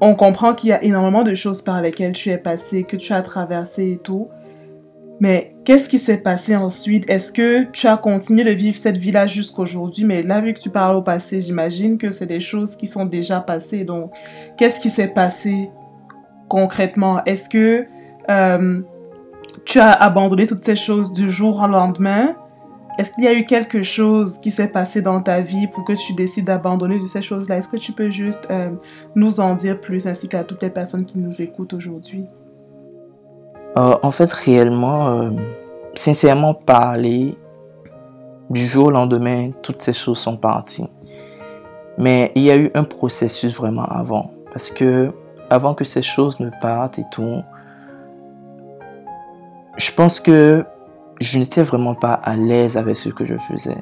on 0.00 0.14
comprend 0.14 0.54
qu'il 0.54 0.70
y 0.70 0.72
a 0.72 0.82
énormément 0.82 1.22
de 1.22 1.34
choses 1.34 1.62
par 1.62 1.80
lesquelles 1.80 2.12
tu 2.12 2.30
es 2.30 2.38
passé, 2.38 2.84
que 2.84 2.96
tu 2.96 3.12
as 3.12 3.22
traversé 3.22 3.92
et 3.92 3.98
tout. 3.98 4.28
Mais 5.20 5.54
qu'est-ce 5.64 5.88
qui 5.88 5.98
s'est 5.98 6.18
passé 6.18 6.56
ensuite? 6.56 7.08
Est-ce 7.08 7.32
que 7.32 7.64
tu 7.70 7.86
as 7.86 7.96
continué 7.96 8.44
de 8.44 8.50
vivre 8.50 8.76
cette 8.76 8.98
vie-là 8.98 9.26
jusqu'aujourd'hui? 9.26 10.04
Mais 10.04 10.22
là, 10.22 10.40
vu 10.40 10.52
que 10.54 10.60
tu 10.60 10.70
parles 10.70 10.96
au 10.96 11.02
passé, 11.02 11.40
j'imagine 11.40 11.98
que 11.98 12.10
c'est 12.10 12.26
des 12.26 12.40
choses 12.40 12.76
qui 12.76 12.86
sont 12.86 13.04
déjà 13.04 13.40
passées. 13.40 13.84
Donc, 13.84 14.12
qu'est-ce 14.56 14.80
qui 14.80 14.90
s'est 14.90 15.08
passé 15.08 15.70
concrètement? 16.48 17.24
Est-ce 17.24 17.48
que 17.48 17.86
euh, 18.28 18.80
tu 19.64 19.78
as 19.78 19.90
abandonné 19.90 20.46
toutes 20.46 20.64
ces 20.64 20.76
choses 20.76 21.12
du 21.12 21.30
jour 21.30 21.62
au 21.62 21.66
lendemain? 21.68 22.34
Est-ce 22.98 23.10
qu'il 23.12 23.24
y 23.24 23.28
a 23.28 23.34
eu 23.34 23.44
quelque 23.44 23.82
chose 23.82 24.38
qui 24.38 24.50
s'est 24.52 24.68
passé 24.68 25.02
dans 25.02 25.20
ta 25.20 25.40
vie 25.40 25.66
pour 25.66 25.84
que 25.84 25.94
tu 25.94 26.12
décides 26.14 26.44
d'abandonner 26.44 27.00
de 27.00 27.06
ces 27.06 27.22
choses-là? 27.22 27.56
Est-ce 27.56 27.68
que 27.68 27.76
tu 27.76 27.92
peux 27.92 28.10
juste 28.10 28.42
euh, 28.50 28.70
nous 29.16 29.40
en 29.40 29.54
dire 29.54 29.80
plus 29.80 30.06
ainsi 30.06 30.28
qu'à 30.28 30.44
toutes 30.44 30.62
les 30.62 30.70
personnes 30.70 31.04
qui 31.04 31.18
nous 31.18 31.42
écoutent 31.42 31.72
aujourd'hui? 31.72 32.24
Euh, 33.76 33.96
en 34.02 34.10
fait, 34.10 34.32
réellement, 34.32 35.08
euh, 35.08 35.30
sincèrement 35.94 36.54
parler, 36.54 37.36
du 38.50 38.66
jour 38.66 38.86
au 38.86 38.90
lendemain, 38.90 39.50
toutes 39.62 39.80
ces 39.80 39.92
choses 39.92 40.18
sont 40.18 40.36
parties. 40.36 40.88
Mais 41.98 42.32
il 42.34 42.42
y 42.42 42.50
a 42.50 42.56
eu 42.56 42.70
un 42.74 42.84
processus 42.84 43.54
vraiment 43.54 43.84
avant. 43.84 44.30
Parce 44.52 44.70
que 44.70 45.12
avant 45.50 45.74
que 45.74 45.84
ces 45.84 46.02
choses 46.02 46.40
ne 46.40 46.50
partent 46.60 46.98
et 46.98 47.04
tout, 47.10 47.42
je 49.76 49.90
pense 49.92 50.20
que 50.20 50.64
je 51.20 51.38
n'étais 51.38 51.62
vraiment 51.62 51.94
pas 51.94 52.12
à 52.12 52.34
l'aise 52.34 52.76
avec 52.76 52.96
ce 52.96 53.08
que 53.08 53.24
je 53.24 53.36
faisais. 53.36 53.78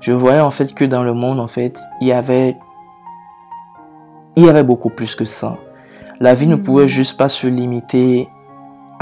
Je 0.00 0.12
voyais 0.12 0.40
en 0.40 0.50
fait 0.50 0.74
que 0.74 0.84
dans 0.84 1.02
le 1.02 1.14
monde, 1.14 1.40
en 1.40 1.48
fait, 1.48 1.80
il 2.00 2.08
y 2.08 2.12
avait, 2.12 2.56
il 4.36 4.44
y 4.44 4.48
avait 4.48 4.64
beaucoup 4.64 4.90
plus 4.90 5.14
que 5.14 5.24
ça. 5.24 5.56
La 6.20 6.34
vie 6.34 6.46
ne 6.46 6.56
pouvait 6.56 6.84
hmm. 6.84 6.88
juste 6.88 7.16
pas 7.16 7.28
se 7.28 7.46
limiter 7.46 8.28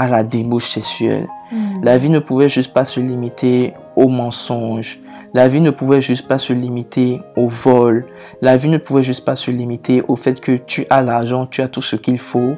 à 0.03 0.09
la 0.09 0.23
débauche 0.23 0.69
sexuelle. 0.69 1.27
Hmm. 1.51 1.83
La 1.83 1.97
vie 1.97 2.09
ne 2.09 2.19
pouvait 2.19 2.49
juste 2.49 2.73
pas 2.73 2.85
se 2.85 2.99
limiter 2.99 3.73
au 3.95 4.07
mensonge. 4.07 4.99
La 5.33 5.47
vie 5.47 5.61
ne 5.61 5.71
pouvait 5.71 6.01
juste 6.01 6.27
pas 6.27 6.37
se 6.37 6.53
limiter 6.53 7.19
au 7.35 7.47
vol. 7.47 8.05
La 8.41 8.55
vie 8.55 8.69
ne 8.69 8.77
pouvait 8.77 9.03
juste 9.03 9.25
pas 9.25 9.35
se 9.35 9.49
limiter 9.49 10.03
au 10.07 10.15
fait 10.15 10.39
que 10.39 10.57
tu 10.57 10.85
as 10.89 11.01
l'argent, 11.01 11.47
tu 11.47 11.61
as 11.61 11.67
tout 11.67 11.81
ce 11.81 11.95
qu'il 11.95 12.19
faut 12.19 12.55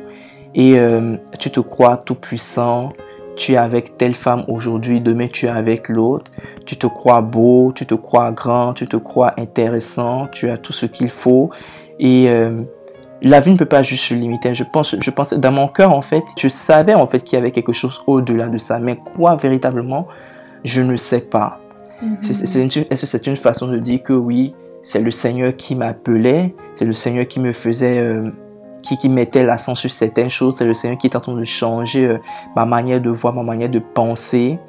et 0.54 0.80
euh, 0.80 1.16
tu 1.40 1.52
te 1.52 1.60
crois 1.60 1.98
tout 1.98 2.16
puissant. 2.16 2.92
Tu 3.36 3.54
es 3.54 3.58
avec 3.58 3.98
telle 3.98 4.14
femme 4.14 4.46
aujourd'hui, 4.48 5.02
demain 5.02 5.28
tu 5.28 5.46
es 5.46 5.50
avec 5.50 5.90
l'autre. 5.90 6.32
Tu 6.66 6.78
te 6.78 6.88
crois 6.88 7.22
beau, 7.22 7.74
tu 7.76 7.86
te 7.86 7.96
crois 7.96 8.32
grand, 8.32 8.74
tu 8.74 8.88
te 8.88 8.96
crois 8.96 9.34
intéressant, 9.38 10.28
tu 10.32 10.50
as 10.50 10.58
tout 10.58 10.74
ce 10.74 10.86
qu'il 10.86 11.10
faut. 11.10 11.52
Et 12.00 12.26
euh, 12.30 12.62
la 13.26 13.40
vie 13.40 13.52
ne 13.52 13.58
peut 13.58 13.66
pas 13.66 13.82
juste 13.82 14.06
se 14.06 14.14
limiter. 14.14 14.54
Je 14.54 14.64
pense, 14.64 14.96
je 15.02 15.10
pense, 15.10 15.34
dans 15.34 15.52
mon 15.52 15.68
cœur, 15.68 15.92
en 15.92 16.02
fait, 16.02 16.24
je 16.38 16.48
savais 16.48 16.94
en 16.94 17.08
fait 17.08 17.22
qu'il 17.22 17.38
y 17.38 17.42
avait 17.42 17.52
quelque 17.52 17.74
chose 17.74 18.02
au-delà 18.06 18.48
de 18.50 18.60
ça. 18.60 18.78
Mais 18.78 18.98
quoi 18.98 19.36
véritablement, 19.36 20.08
je 20.64 20.84
ne 20.84 20.96
sais 20.96 21.22
pas. 21.22 21.60
Mm-hmm. 22.04 22.86
Est-ce 22.92 23.02
que 23.02 23.08
c'est 23.08 23.28
une 23.28 23.36
façon 23.36 23.68
de 23.68 23.80
dire 23.80 24.04
que 24.04 24.14
oui, 24.14 24.54
c'est 24.84 25.02
le 25.02 25.10
Seigneur 25.10 25.56
qui 25.58 25.74
m'appelait, 25.76 26.54
c'est 26.76 26.86
le 26.86 26.94
Seigneur 26.94 27.28
qui 27.28 27.40
me 27.40 27.52
faisait, 27.52 27.98
euh, 27.98 28.30
qui, 28.84 28.96
qui 28.96 29.10
mettait 29.10 29.44
l'accent 29.44 29.74
sur 29.74 29.90
certaines 29.90 30.30
choses, 30.30 30.58
c'est 30.58 30.66
le 30.66 30.76
Seigneur 30.76 31.00
qui 31.00 31.08
est 31.08 31.16
en 31.16 31.20
train 31.20 31.34
de 31.34 31.44
changer 31.44 32.06
euh, 32.06 32.18
ma 32.56 32.66
manière 32.66 33.02
de 33.02 33.10
voir, 33.10 33.34
ma 33.34 33.42
manière 33.42 33.70
de 33.70 33.80
penser. 33.80 34.60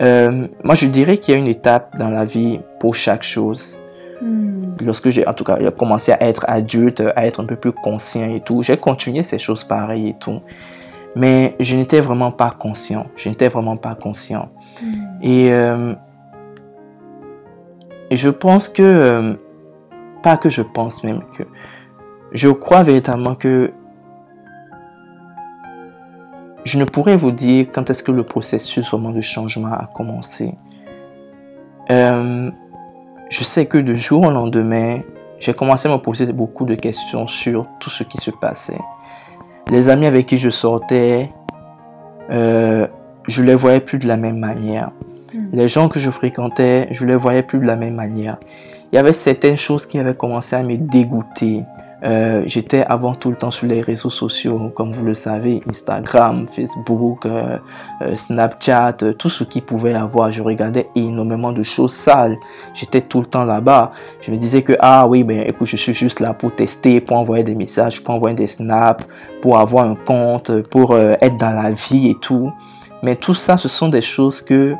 Euh, 0.00 0.46
moi, 0.62 0.76
je 0.76 0.86
dirais 0.86 1.18
qu'il 1.18 1.34
y 1.34 1.36
a 1.36 1.40
une 1.40 1.48
étape 1.48 1.98
dans 1.98 2.08
la 2.08 2.24
vie 2.24 2.60
pour 2.78 2.94
chaque 2.94 3.24
chose. 3.24 3.82
Mm. 4.22 4.76
lorsque 4.84 5.08
j'ai 5.10 5.26
en 5.26 5.32
tout 5.32 5.44
cas 5.44 5.58
commencé 5.70 6.12
à 6.12 6.22
être 6.22 6.44
adulte, 6.48 7.02
à 7.16 7.26
être 7.26 7.40
un 7.40 7.46
peu 7.46 7.56
plus 7.56 7.72
conscient 7.72 8.34
et 8.34 8.40
tout, 8.40 8.62
j'ai 8.62 8.76
continué 8.76 9.22
ces 9.22 9.38
choses 9.38 9.64
pareilles 9.64 10.08
et 10.08 10.16
tout. 10.18 10.40
Mais 11.16 11.56
je 11.58 11.76
n'étais 11.76 12.00
vraiment 12.00 12.30
pas 12.30 12.50
conscient. 12.50 13.06
Je 13.16 13.28
n'étais 13.28 13.48
vraiment 13.48 13.76
pas 13.76 13.94
conscient. 13.94 14.48
Hmm. 14.82 15.22
Et, 15.22 15.52
euh, 15.52 15.94
je 18.10 18.28
pense 18.28 18.68
que, 18.68 18.82
euh, 18.82 19.34
pas 20.22 20.36
que 20.36 20.48
je 20.48 20.62
pense 20.62 21.02
même, 21.04 21.22
que 21.36 21.44
je 22.32 22.48
crois 22.48 22.82
véritablement 22.82 23.34
que 23.34 23.72
je 26.64 26.78
ne 26.78 26.84
pourrais 26.84 27.16
vous 27.16 27.30
dire 27.30 27.68
quand 27.72 27.88
est-ce 27.90 28.02
que 28.02 28.12
le 28.12 28.22
processus 28.22 28.90
vraiment 28.90 29.10
de 29.10 29.20
changement 29.20 29.72
a 29.72 29.88
commencé. 29.94 30.54
Euh, 31.90 32.50
je 33.30 33.44
sais 33.44 33.66
que 33.66 33.78
de 33.78 33.94
jour 33.94 34.26
au 34.26 34.30
lendemain, 34.30 35.00
j'ai 35.38 35.54
commencé 35.54 35.88
à 35.88 35.92
me 35.92 35.98
poser 35.98 36.26
beaucoup 36.32 36.66
de 36.66 36.74
questions 36.74 37.26
sur 37.26 37.66
tout 37.78 37.88
ce 37.88 38.02
qui 38.02 38.18
se 38.18 38.30
passait. 38.30 38.78
Les 39.70 39.88
amis 39.88 40.06
avec 40.06 40.26
qui 40.26 40.36
je 40.36 40.50
sortais, 40.50 41.30
euh, 42.30 42.88
je 43.28 43.42
les 43.42 43.54
voyais 43.54 43.80
plus 43.80 43.98
de 43.98 44.08
la 44.08 44.16
même 44.16 44.38
manière. 44.38 44.90
Hmm. 45.32 45.38
Les 45.52 45.68
gens 45.68 45.88
que 45.88 46.00
je 46.00 46.10
fréquentais, 46.10 46.88
je 46.90 47.06
les 47.06 47.14
voyais 47.14 47.44
plus 47.44 47.60
de 47.60 47.66
la 47.66 47.76
même 47.76 47.94
manière. 47.94 48.36
Il 48.92 48.96
y 48.96 48.98
avait 48.98 49.12
certaines 49.12 49.56
choses 49.56 49.86
qui 49.86 50.00
avaient 50.00 50.16
commencé 50.16 50.56
à 50.56 50.64
me 50.64 50.76
dégoûter. 50.76 51.62
Euh, 52.02 52.42
j'étais 52.46 52.82
avant 52.82 53.14
tout 53.14 53.30
le 53.30 53.36
temps 53.36 53.50
sur 53.50 53.66
les 53.66 53.80
réseaux 53.80 54.10
sociaux, 54.10 54.72
comme 54.74 54.92
vous 54.92 55.04
le 55.04 55.14
savez, 55.14 55.60
Instagram, 55.68 56.46
Facebook, 56.48 57.26
euh, 57.26 57.58
euh, 58.02 58.16
Snapchat, 58.16 58.96
tout 59.18 59.28
ce 59.28 59.44
qui 59.44 59.60
pouvait 59.60 59.94
avoir. 59.94 60.32
Je 60.32 60.42
regardais 60.42 60.88
énormément 60.94 61.52
de 61.52 61.62
choses 61.62 61.92
sales. 61.92 62.38
J'étais 62.72 63.02
tout 63.02 63.20
le 63.20 63.26
temps 63.26 63.44
là-bas. 63.44 63.92
Je 64.22 64.30
me 64.30 64.36
disais 64.36 64.62
que, 64.62 64.74
ah 64.80 65.06
oui, 65.06 65.24
ben 65.24 65.40
écoute, 65.46 65.68
je 65.68 65.76
suis 65.76 65.94
juste 65.94 66.20
là 66.20 66.32
pour 66.32 66.54
tester, 66.54 67.00
pour 67.00 67.18
envoyer 67.18 67.44
des 67.44 67.54
messages, 67.54 68.02
pour 68.02 68.14
envoyer 68.14 68.36
des 68.36 68.46
snaps, 68.46 69.06
pour 69.42 69.58
avoir 69.58 69.84
un 69.84 69.94
compte, 69.94 70.62
pour 70.62 70.96
être 70.96 71.36
dans 71.36 71.52
la 71.52 71.70
vie 71.70 72.08
et 72.08 72.16
tout. 72.20 72.52
Mais 73.02 73.16
tout 73.16 73.34
ça, 73.34 73.56
ce 73.56 73.68
sont 73.68 73.88
des 73.88 74.02
choses 74.02 74.42
que 74.42 74.74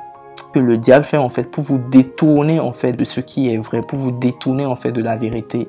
que 0.53 0.59
le 0.59 0.77
diable 0.77 1.05
fait 1.05 1.17
en 1.17 1.29
fait 1.29 1.45
pour 1.45 1.63
vous 1.63 1.79
détourner 1.79 2.59
en 2.59 2.73
fait 2.73 2.93
de 2.93 3.05
ce 3.05 3.21
qui 3.21 3.53
est 3.53 3.57
vrai, 3.57 3.83
pour 3.83 3.99
vous 3.99 4.11
détourner 4.11 4.67
en 4.67 4.77
fait 4.77 4.93
de 4.93 5.03
la 5.03 5.17
vérité. 5.17 5.69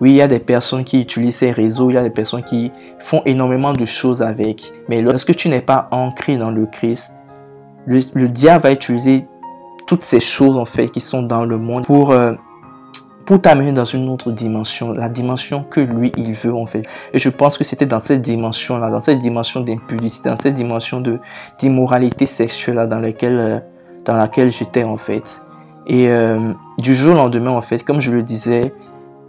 Oui, 0.00 0.10
il 0.10 0.16
y 0.16 0.22
a 0.22 0.26
des 0.26 0.40
personnes 0.40 0.84
qui 0.84 1.00
utilisent 1.00 1.36
ces 1.36 1.52
réseaux, 1.52 1.90
il 1.90 1.94
y 1.94 1.96
a 1.96 2.02
des 2.02 2.10
personnes 2.10 2.42
qui 2.42 2.72
font 2.98 3.22
énormément 3.26 3.72
de 3.72 3.84
choses 3.84 4.22
avec. 4.22 4.72
Mais 4.88 5.02
lorsque 5.02 5.34
tu 5.36 5.48
n'es 5.48 5.62
pas 5.62 5.88
ancré 5.92 6.36
dans 6.36 6.50
le 6.50 6.66
Christ, 6.66 7.14
le, 7.86 8.28
diable 8.28 8.62
va 8.62 8.72
utiliser 8.72 9.26
toutes 9.86 10.02
ces 10.02 10.20
choses 10.20 10.56
en 10.56 10.64
fait 10.64 10.88
qui 10.88 11.00
sont 11.00 11.22
dans 11.22 11.44
le 11.44 11.58
monde 11.58 11.84
pour 11.84 12.10
euh, 12.10 12.32
pour 13.24 13.40
t'amener 13.40 13.72
dans 13.72 13.84
une 13.84 14.08
autre 14.08 14.32
dimension, 14.32 14.92
la 14.92 15.08
dimension 15.08 15.64
que 15.64 15.80
lui 15.80 16.12
il 16.16 16.32
veut 16.32 16.54
en 16.54 16.66
fait. 16.66 16.82
Et 17.12 17.18
je 17.18 17.28
pense 17.28 17.56
que 17.56 17.64
c'était 17.64 17.86
dans 17.86 18.00
cette 18.00 18.22
dimension 18.22 18.78
là, 18.78 18.90
dans 18.90 19.00
cette 19.00 19.18
dimension 19.18 19.60
d'impudicité, 19.60 20.28
dans 20.28 20.36
cette 20.36 20.54
dimension 20.54 21.02
d'immoralité 21.58 22.26
sexuelle 22.26 22.76
là, 22.76 22.86
dans 22.86 23.00
laquelle 23.00 23.38
euh, 23.38 23.60
dans 24.04 24.16
laquelle 24.16 24.50
j'étais 24.50 24.84
en 24.84 24.96
fait. 24.96 25.42
Et 25.86 26.08
euh, 26.08 26.52
du 26.78 26.94
jour 26.94 27.14
au 27.14 27.16
lendemain 27.16 27.50
en 27.50 27.62
fait, 27.62 27.82
comme 27.82 28.00
je 28.00 28.12
le 28.12 28.22
disais, 28.22 28.72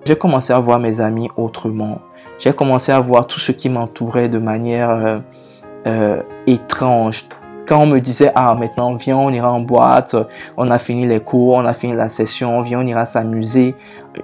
j'ai 0.06 0.16
commencé 0.16 0.54
à 0.54 0.60
voir 0.60 0.80
mes 0.80 1.02
amis 1.02 1.30
autrement. 1.36 2.00
J'ai 2.38 2.54
commencé 2.54 2.92
à 2.92 3.00
voir 3.00 3.26
tout 3.26 3.40
ce 3.40 3.52
qui 3.52 3.70
m'entourait 3.70 4.30
de 4.30 4.38
manière 4.38 4.92
euh, 4.92 5.20
euh, 5.88 6.22
étrange. 6.46 7.26
Quand 7.68 7.82
on 7.82 7.88
me 7.88 8.00
disait, 8.00 8.32
ah 8.36 8.54
maintenant 8.54 8.94
viens, 8.94 9.18
on 9.18 9.32
ira 9.32 9.52
en 9.52 9.62
boîte, 9.62 10.16
on 10.56 10.70
a 10.70 10.78
fini 10.78 11.08
les 11.08 11.20
cours, 11.20 11.56
on 11.56 11.66
a 11.66 11.74
fini 11.74 11.94
la 11.94 12.10
session, 12.10 12.62
viens, 12.62 12.82
on 12.82 12.86
ira 12.86 13.06
s'amuser. 13.06 13.74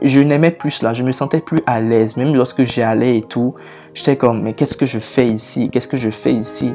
Je 0.03 0.21
n'aimais 0.21 0.51
plus 0.51 0.69
cela, 0.69 0.93
je 0.93 1.01
me 1.01 1.11
sentais 1.11 1.41
plus 1.41 1.61
à 1.65 1.79
l'aise. 1.79 2.15
Même 2.17 2.35
lorsque 2.35 2.63
j'y 2.63 2.83
allais 2.83 3.17
et 3.17 3.21
tout, 3.23 3.55
j'étais 3.95 4.15
comme, 4.15 4.43
mais 4.43 4.53
qu'est-ce 4.53 4.77
que 4.77 4.85
je 4.85 4.99
fais 4.99 5.27
ici? 5.27 5.71
Qu'est-ce 5.71 5.87
que 5.87 5.97
je 5.97 6.11
fais 6.11 6.33
ici 6.33 6.71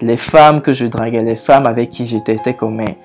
Les 0.00 0.16
femmes 0.16 0.60
que 0.60 0.72
je 0.72 0.86
draguais, 0.86 1.22
les 1.22 1.36
femmes 1.36 1.66
avec 1.66 1.90
qui 1.90 2.04
j'étais, 2.04 2.36
c'était 2.36 2.54
comme, 2.54 2.74
mais 2.74 2.98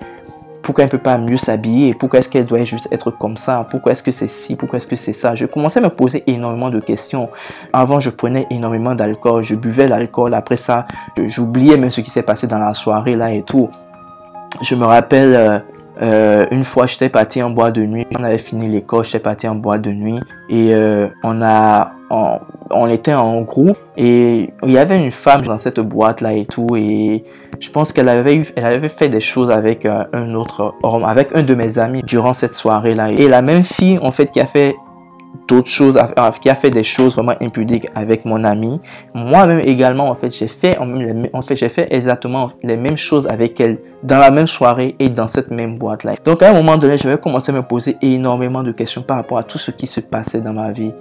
pourquoi 0.64 0.86
elle 0.86 0.88
ne 0.88 0.92
peut 0.92 0.98
pas 0.98 1.18
mieux 1.18 1.38
s'habiller 1.38 1.94
Pourquoi 1.94 2.20
est-ce 2.20 2.30
qu'elle 2.30 2.48
doit 2.48 2.64
juste 2.64 2.88
être 2.92 3.12
comme 3.12 3.38
ça? 3.38 3.68
Pourquoi 3.70 3.92
est-ce 3.92 4.02
que 4.02 4.12
c'est 4.12 4.30
ci? 4.30 4.56
Pourquoi 4.56 4.78
est-ce 4.78 4.88
que 4.88 4.96
c'est 4.96 5.14
ça? 5.14 5.36
Je 5.36 5.46
commençais 5.46 5.80
à 5.80 5.84
me 5.84 5.90
poser 5.90 6.24
énormément 6.26 6.70
de 6.70 6.80
questions. 6.80 7.30
Avant, 7.74 8.00
je 8.00 8.10
prenais 8.10 8.48
énormément 8.50 8.96
d'alcool, 8.96 9.44
je 9.44 9.56
buvais 9.56 9.88
l'alcool. 9.88 10.34
Après 10.34 10.58
ça, 10.58 10.86
j'oubliais 11.26 11.78
même 11.78 11.92
ce 11.92 12.02
qui 12.02 12.10
s'est 12.10 12.24
passé 12.24 12.48
dans 12.48 12.60
la 12.60 12.74
soirée 12.74 13.16
là 13.16 13.32
et 13.32 13.44
tout. 13.44 13.70
Je 14.62 14.76
me 14.76 14.86
rappelle, 14.86 15.64
euh, 16.02 16.46
une 16.52 16.64
fois, 16.64 16.86
j'étais 16.88 17.10
parti 17.10 17.42
en 17.42 17.50
boîte 17.50 17.76
de 17.76 17.84
nuit. 17.84 18.06
On 18.20 18.24
avait 18.24 18.38
fini 18.38 18.68
l'école, 18.68 19.06
j'étais 19.06 19.20
parti 19.20 19.48
en 19.48 19.56
boîte 19.56 19.82
de 19.82 19.92
nuit. 19.92 20.20
Et 20.50 20.74
euh, 20.74 21.08
on 21.24 21.42
a... 21.42 21.94
On, 22.70 22.88
était 22.90 23.16
en 23.16 23.42
groupe 23.42 23.78
et 23.98 24.54
il 24.62 24.72
y 24.72 24.78
avait 24.78 25.04
une 25.04 25.10
femme 25.10 25.42
dans 25.42 25.58
cette 25.58 25.80
boîte 25.80 26.22
là 26.22 26.34
et 26.34 26.46
tout 26.46 26.76
et 26.76 27.24
je 27.60 27.72
pense 27.72 27.92
qu'elle 27.92 28.08
avait 28.08 28.44
elle 28.56 28.66
avait 28.66 28.90
fait 28.90 29.10
des 29.10 29.20
choses 29.20 29.50
avec 29.50 29.88
euh, 29.88 30.04
un 30.14 30.36
autre 30.36 30.76
homme, 30.84 31.06
avec 31.06 31.30
un 31.34 31.42
de 31.42 31.56
mes 31.56 31.80
amis 31.80 32.04
durant 32.04 32.36
cette 32.36 32.54
soirée 32.54 32.94
là 32.94 33.10
et 33.10 33.28
la 33.28 33.42
même 33.42 33.64
fille 33.64 33.98
en 34.00 34.12
fait 34.12 34.30
qui 34.30 34.40
a 34.40 34.46
fait 34.46 34.76
d'autres 35.48 35.70
choses, 35.70 36.00
qui 36.42 36.50
a 36.50 36.56
fait 36.56 36.70
des 36.70 36.84
choses 36.84 37.16
vraiment 37.16 37.36
impudiques 37.42 37.88
avec 37.96 38.26
mon 38.26 38.44
ami. 38.44 38.80
Moi-même 39.14 39.60
également, 39.60 40.10
en 40.10 40.16
fait, 40.16 40.36
j'ai 40.36 40.48
fait, 40.48 40.78
en 40.78 41.42
fait, 41.42 41.70
fait 41.70 41.88
exactement 41.92 42.52
les 42.62 42.78
mêmes 42.78 42.98
choses 42.98 43.28
avec 43.28 43.60
elle 43.60 43.80
dans 44.04 44.20
la 44.20 44.32
même 44.32 44.48
soirée 44.48 44.96
et 45.00 45.10
dans 45.10 45.28
cette 45.28 45.52
même 45.52 45.78
boîte-là. 45.78 46.14
Donc, 46.24 46.44
à 46.44 46.50
un 46.50 46.54
moment 46.54 46.78
donné, 46.78 46.98
j'avais 46.98 47.18
commencé 47.18 47.52
à 47.52 47.56
me 47.56 47.62
poser 47.62 47.98
énormément 48.02 48.64
de 48.64 48.72
questions 48.72 49.02
par 49.02 49.18
rapport 49.18 49.38
à 49.38 49.44
tout 49.44 49.58
ce 49.58 49.72
qui 49.72 49.88
se 49.88 50.00
passait 50.00 50.42
dans 50.42 50.54
ma 50.54 50.72
vie. 50.72 50.92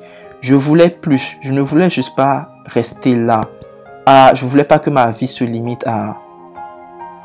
Je 0.40 0.54
voulais 0.54 0.90
plus. 0.90 1.36
Je 1.40 1.52
ne 1.52 1.60
voulais 1.60 1.90
juste 1.90 2.16
pas 2.16 2.48
rester 2.66 3.14
là. 3.14 3.42
Ah, 4.06 4.32
je 4.34 4.44
voulais 4.44 4.64
pas 4.64 4.78
que 4.78 4.90
ma 4.90 5.10
vie 5.10 5.28
se 5.28 5.44
limite 5.44 5.86
à, 5.86 6.16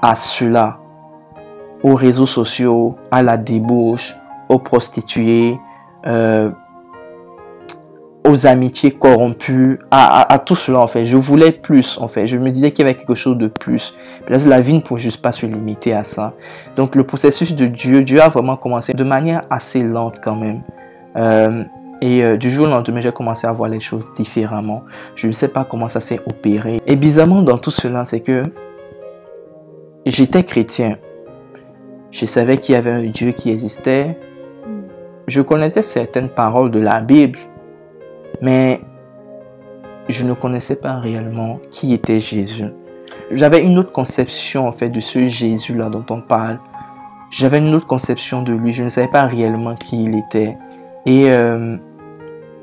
à 0.01 0.13
cela. 0.13 0.77
Aux 1.83 1.95
réseaux 1.95 2.25
sociaux, 2.25 2.95
à 3.11 3.23
la 3.23 3.37
débauche, 3.37 4.15
aux 4.49 4.59
prostituées, 4.59 5.59
euh, 6.05 6.51
aux 8.27 8.45
amitiés 8.45 8.91
corrompues, 8.91 9.79
à, 9.91 10.39
tout 10.45 10.55
cela 10.55 10.79
en 10.79 10.87
fait. 10.87 11.05
Je 11.05 11.17
voulais 11.17 11.51
plus 11.51 11.97
en 11.99 12.07
fait. 12.07 12.27
Je 12.27 12.37
me 12.37 12.49
disais 12.49 12.71
qu'il 12.71 12.85
y 12.85 12.89
avait 12.89 12.97
quelque 12.97 13.15
chose 13.15 13.37
de 13.37 13.47
plus. 13.47 13.93
la 14.27 14.61
vie 14.61 14.73
ne 14.73 14.81
pouvait 14.81 14.99
juste 14.99 15.21
pas 15.21 15.31
se 15.31 15.45
limiter 15.45 15.93
à 15.93 16.03
ça. 16.03 16.33
Donc 16.75 16.95
le 16.95 17.03
processus 17.03 17.55
de 17.55 17.67
Dieu, 17.67 18.03
Dieu 18.03 18.21
a 18.21 18.29
vraiment 18.29 18.57
commencé 18.57 18.93
de 18.93 19.03
manière 19.03 19.41
assez 19.49 19.81
lente 19.81 20.19
quand 20.23 20.35
même. 20.35 20.61
Euh, 21.15 21.63
et 22.01 22.23
euh, 22.23 22.37
du 22.37 22.51
jour 22.51 22.67
au 22.67 22.69
lendemain, 22.69 22.99
j'ai 22.99 23.11
commencé 23.11 23.47
à 23.47 23.51
voir 23.51 23.69
les 23.69 23.79
choses 23.79 24.13
différemment. 24.15 24.83
Je 25.15 25.27
ne 25.27 25.31
sais 25.31 25.47
pas 25.47 25.63
comment 25.63 25.87
ça 25.87 25.99
s'est 25.99 26.19
opéré. 26.29 26.81
Et 26.85 26.95
bizarrement 26.95 27.41
dans 27.41 27.57
tout 27.57 27.71
cela, 27.71 28.05
c'est 28.05 28.19
que 28.19 28.43
j'étais 30.05 30.43
chrétien. 30.43 30.97
Je 32.11 32.25
savais 32.25 32.57
qu'il 32.57 32.73
y 32.73 32.75
avait 32.75 32.91
un 32.91 33.03
Dieu 33.03 33.31
qui 33.31 33.49
existait. 33.51 34.17
Je 35.27 35.41
connaissais 35.41 35.81
certaines 35.81 36.29
paroles 36.29 36.71
de 36.71 36.79
la 36.79 37.01
Bible 37.01 37.39
mais 38.41 38.81
je 40.09 40.23
ne 40.23 40.33
connaissais 40.33 40.75
pas 40.75 40.97
réellement 40.97 41.59
qui 41.71 41.93
était 41.93 42.19
Jésus. 42.19 42.65
J'avais 43.31 43.61
une 43.61 43.77
autre 43.77 43.91
conception 43.91 44.67
en 44.67 44.71
fait 44.71 44.89
de 44.89 44.99
ce 44.99 45.23
Jésus-là 45.23 45.89
dont 45.89 46.05
on 46.09 46.21
parle. 46.21 46.59
J'avais 47.29 47.59
une 47.59 47.73
autre 47.75 47.87
conception 47.87 48.41
de 48.41 48.53
lui. 48.53 48.71
Je 48.71 48.83
ne 48.83 48.89
savais 48.89 49.09
pas 49.09 49.25
réellement 49.25 49.75
qui 49.75 50.03
il 50.03 50.15
était. 50.17 50.57
Et 51.05 51.29
euh, 51.29 51.75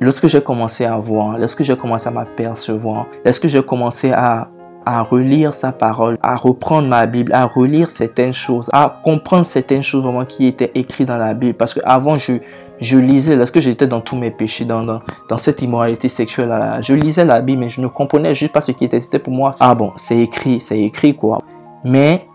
lorsque 0.00 0.26
j'ai 0.26 0.40
commencé 0.40 0.84
à 0.84 0.96
voir, 0.96 1.38
lorsque 1.38 1.62
j'ai 1.62 1.76
commencé 1.76 2.08
à 2.08 2.10
m'apercevoir, 2.10 3.06
lorsque 3.24 3.46
j'ai 3.46 3.62
commencé 3.62 4.12
à, 4.12 4.48
à 4.86 5.02
relire 5.02 5.52
sa 5.52 5.72
parole, 5.72 6.16
à 6.22 6.36
reprendre 6.36 6.88
ma 6.88 7.06
Bible, 7.06 7.32
à 7.32 7.44
relire 7.44 7.90
certaines 7.90 8.32
choses, 8.32 8.70
à 8.72 9.00
comprendre 9.02 9.44
certaines 9.44 9.82
choses 9.82 10.04
vraiment 10.04 10.24
qui 10.24 10.46
étaient 10.46 10.72
écrites 10.74 11.08
dans 11.08 11.18
la 11.18 11.34
Bible. 11.34 11.54
Parce 11.54 11.74
que 11.74 11.80
avant 11.84 12.16
je, 12.16 12.34
je 12.80 12.98
lisais, 12.98 13.36
lorsque 13.36 13.60
j'étais 13.60 13.86
dans 13.86 14.00
tous 14.00 14.16
mes 14.16 14.30
péchés, 14.30 14.64
dans, 14.64 14.82
dans, 14.82 15.38
cette 15.38 15.62
immoralité 15.62 16.08
sexuelle, 16.08 16.48
là, 16.48 16.80
je 16.80 16.94
lisais 16.94 17.24
la 17.24 17.40
Bible, 17.40 17.60
mais 17.60 17.68
je 17.68 17.80
ne 17.80 17.86
comprenais 17.86 18.34
juste 18.34 18.52
pas 18.52 18.60
ce 18.60 18.72
qui 18.72 18.84
était. 18.84 19.00
C'était 19.00 19.18
pour 19.18 19.32
moi, 19.32 19.52
ah 19.60 19.74
bon, 19.74 19.92
c'est 19.96 20.18
écrit, 20.18 20.60
c'est 20.60 20.80
écrit 20.80 21.14
quoi. 21.14 21.42
Mais 21.84 22.26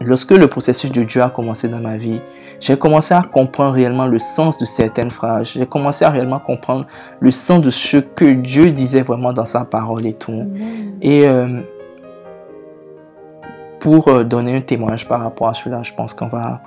lorsque 0.00 0.32
le 0.32 0.48
processus 0.48 0.90
de 0.90 1.02
Dieu 1.02 1.22
a 1.22 1.30
commencé 1.30 1.68
dans 1.68 1.80
ma 1.80 1.96
vie, 1.96 2.20
j'ai 2.60 2.76
commencé 2.76 3.14
à 3.14 3.22
comprendre 3.22 3.74
réellement 3.74 4.06
le 4.06 4.18
sens 4.18 4.58
de 4.58 4.64
certaines 4.64 5.10
phrases. 5.10 5.52
J'ai 5.52 5.66
commencé 5.66 6.04
à 6.04 6.10
réellement 6.10 6.40
comprendre 6.40 6.86
le 7.20 7.30
sens 7.30 7.62
de 7.62 7.70
ce 7.70 7.98
que 7.98 8.32
Dieu 8.32 8.70
disait 8.70 9.02
vraiment 9.02 9.32
dans 9.32 9.44
sa 9.44 9.64
parole 9.64 10.06
et 10.06 10.14
tout. 10.14 10.50
Et 11.02 11.28
euh, 11.28 11.60
pour 13.78 14.08
euh, 14.08 14.24
donner 14.24 14.56
un 14.56 14.60
témoignage 14.60 15.06
par 15.06 15.20
rapport 15.20 15.48
à 15.48 15.54
cela, 15.54 15.82
je 15.82 15.92
pense 15.92 16.14
qu'on 16.14 16.28
va 16.28 16.62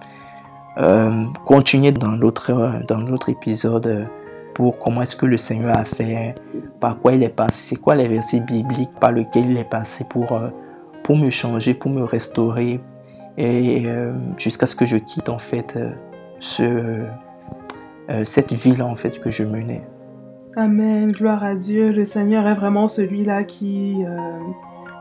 euh, 0.78 1.26
continuer 1.46 1.92
dans 1.92 2.16
l'autre 2.16 2.52
euh, 2.52 2.80
dans 2.88 3.00
l'autre 3.00 3.30
épisode 3.30 3.88
euh, 3.88 4.06
pour 4.54 4.78
comment 4.80 5.02
est-ce 5.02 5.16
que 5.16 5.26
le 5.26 5.38
Seigneur 5.38 5.78
a 5.78 5.86
fait, 5.86 6.36
par 6.80 7.00
quoi 7.00 7.14
il 7.14 7.22
est 7.22 7.30
passé, 7.30 7.62
c'est 7.70 7.76
quoi 7.76 7.96
les 7.96 8.08
versets 8.08 8.40
bibliques 8.40 8.94
par 9.00 9.12
lesquels 9.12 9.52
il 9.52 9.58
est 9.58 9.70
passé 9.70 10.04
pour, 10.10 10.40
pour 11.04 11.16
me 11.16 11.30
changer, 11.30 11.76
pour 11.76 11.92
me 11.92 12.04
restaurer, 12.04 12.80
et 13.38 13.86
jusqu'à 14.36 14.66
ce 14.66 14.76
que 14.76 14.86
je 14.86 14.98
quitte 14.98 15.30
en 15.30 15.38
fait 15.38 15.78
ce, 16.40 17.04
euh, 18.10 18.24
cette 18.24 18.54
vie-là 18.54 18.86
en 18.86 18.96
fait 18.96 19.20
que 19.20 19.30
je 19.30 19.44
menais. 19.44 19.84
Amen, 20.56 21.12
gloire 21.12 21.44
à 21.44 21.56
Dieu. 21.56 21.92
Le 21.92 22.06
Seigneur 22.06 22.48
est 22.48 22.54
vraiment 22.54 22.88
celui-là 22.88 23.44
qui, 23.44 24.04
euh, 24.06 24.40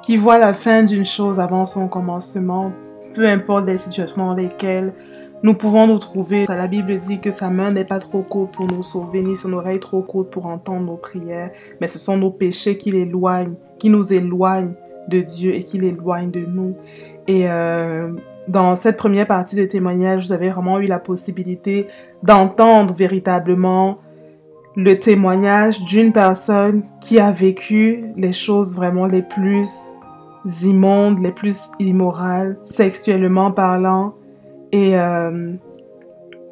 qui 0.03 0.17
voit 0.17 0.39
la 0.39 0.53
fin 0.53 0.83
d'une 0.83 1.05
chose 1.05 1.39
avant 1.39 1.65
son 1.65 1.89
commencement, 1.89 2.73
peu 3.15 3.27
importe 3.29 3.67
les 3.67 3.79
situations 3.79 4.27
dans 4.27 4.35
lesquelles 4.35 4.93
nous 5.43 5.55
pouvons 5.55 5.87
nous 5.87 5.99
trouver. 5.99 6.47
La 6.49 6.67
Bible 6.67 6.99
dit 6.99 7.21
que 7.21 7.31
sa 7.31 7.51
main 7.51 7.71
n'est 7.71 7.85
pas 7.85 7.99
trop 7.99 8.23
courte 8.23 8.55
pour 8.55 8.67
nous 8.67 8.83
sauver, 8.83 9.23
ni 9.23 9.37
son 9.37 9.53
oreille 9.53 9.81
trop 9.81 10.03
courte 10.03 10.31
pour 10.31 10.47
entendre 10.47 10.87
nos 10.87 10.97
prières, 10.97 11.51
mais 11.81 11.89
ce 11.89 11.99
sont 11.99 12.17
nos 12.17 12.31
péchés 12.31 12.79
qui 12.79 12.91
l'éloignent, 12.91 13.55
qui 13.79 13.91
nous 13.91 14.13
éloignent 14.13 14.75
de 15.09 15.21
Dieu 15.21 15.55
et 15.55 15.63
qui 15.63 15.79
l'éloignent 15.79 16.31
de 16.31 16.41
nous. 16.41 16.77
Et 17.29 17.49
euh, 17.49 18.13
dans 18.49 18.77
cette 18.77 18.97
première 18.97 19.27
partie 19.27 19.57
de 19.57 19.65
témoignage, 19.65 20.27
vous 20.27 20.33
avez 20.33 20.49
vraiment 20.49 20.79
eu 20.79 20.87
la 20.87 20.99
possibilité 20.99 21.87
d'entendre 22.23 22.95
véritablement 22.95 23.99
le 24.77 24.99
témoignage 24.99 25.83
d'une 25.85 26.13
personne 26.13 26.83
qui 27.01 27.19
a 27.19 27.31
vécu 27.31 28.05
les 28.17 28.33
choses 28.33 28.77
vraiment 28.77 29.07
les 29.07 29.23
plus 29.23 29.99
immondes, 30.63 31.21
les 31.21 31.33
plus 31.33 31.71
immorales, 31.79 32.59
sexuellement 32.61 33.51
parlant. 33.51 34.15
Et 34.73 34.99
euh, 34.99 35.53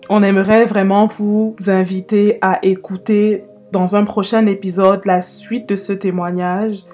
on 0.08 0.22
aimerait 0.22 0.64
vraiment 0.64 1.06
vous 1.06 1.56
inviter 1.66 2.38
à 2.40 2.58
écouter 2.62 3.44
dans 3.72 3.96
un 3.96 4.04
prochain 4.04 4.46
épisode 4.46 5.04
la 5.04 5.22
suite 5.22 5.68
de 5.68 5.76
ce 5.76 5.92
témoignage 5.92 6.84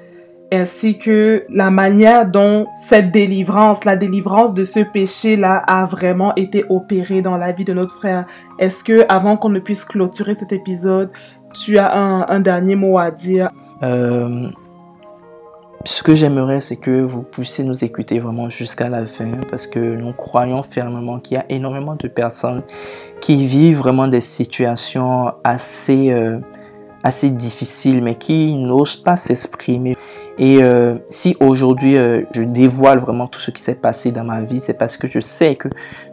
ainsi 0.52 0.98
que 0.98 1.44
la 1.48 1.70
manière 1.70 2.28
dont 2.28 2.66
cette 2.72 3.12
délivrance, 3.12 3.84
la 3.84 3.96
délivrance 3.96 4.54
de 4.54 4.64
ce 4.64 4.80
péché-là 4.80 5.62
a 5.66 5.84
vraiment 5.84 6.34
été 6.34 6.64
opérée 6.68 7.22
dans 7.22 7.36
la 7.36 7.52
vie 7.52 7.64
de 7.64 7.72
notre 7.72 7.94
frère. 7.94 8.26
Est-ce 8.58 8.82
que, 8.82 9.04
avant 9.08 9.36
qu'on 9.36 9.50
ne 9.50 9.60
puisse 9.60 9.84
clôturer 9.84 10.34
cet 10.34 10.52
épisode, 10.52 11.10
tu 11.54 11.78
as 11.78 11.94
un, 11.94 12.40
dernier 12.40 12.76
mot 12.76 12.98
à 12.98 13.10
dire? 13.10 13.50
Euh, 13.82 14.48
Ce 15.86 16.02
que 16.02 16.14
j'aimerais, 16.14 16.60
c'est 16.60 16.76
que 16.76 17.00
vous 17.00 17.22
puissiez 17.22 17.64
nous 17.64 17.84
écouter 17.84 18.18
vraiment 18.18 18.50
jusqu'à 18.50 18.90
la 18.90 19.06
fin, 19.06 19.30
parce 19.50 19.66
que 19.66 19.78
nous 19.78 20.12
croyons 20.12 20.62
fermement 20.62 21.18
qu'il 21.18 21.38
y 21.38 21.40
a 21.40 21.46
énormément 21.48 21.96
de 21.96 22.06
personnes 22.06 22.62
qui 23.22 23.46
vivent 23.46 23.78
vraiment 23.78 24.06
des 24.06 24.20
situations 24.20 25.32
assez, 25.42 26.10
euh, 26.10 26.38
assez 27.02 27.30
difficiles, 27.30 28.02
mais 28.02 28.16
qui 28.16 28.56
n'osent 28.56 28.96
pas 28.96 29.16
s'exprimer. 29.16 29.96
Et 30.36 30.62
euh, 30.62 30.96
si 31.08 31.34
aujourd'hui 31.40 31.96
euh, 31.96 32.24
je 32.32 32.42
dévoile 32.42 32.98
vraiment 32.98 33.26
tout 33.26 33.40
ce 33.40 33.50
qui 33.50 33.62
s'est 33.62 33.74
passé 33.74 34.12
dans 34.12 34.24
ma 34.24 34.42
vie, 34.42 34.60
c'est 34.60 34.74
parce 34.74 34.98
que 34.98 35.08
je 35.08 35.20
sais 35.20 35.56
que 35.56 35.68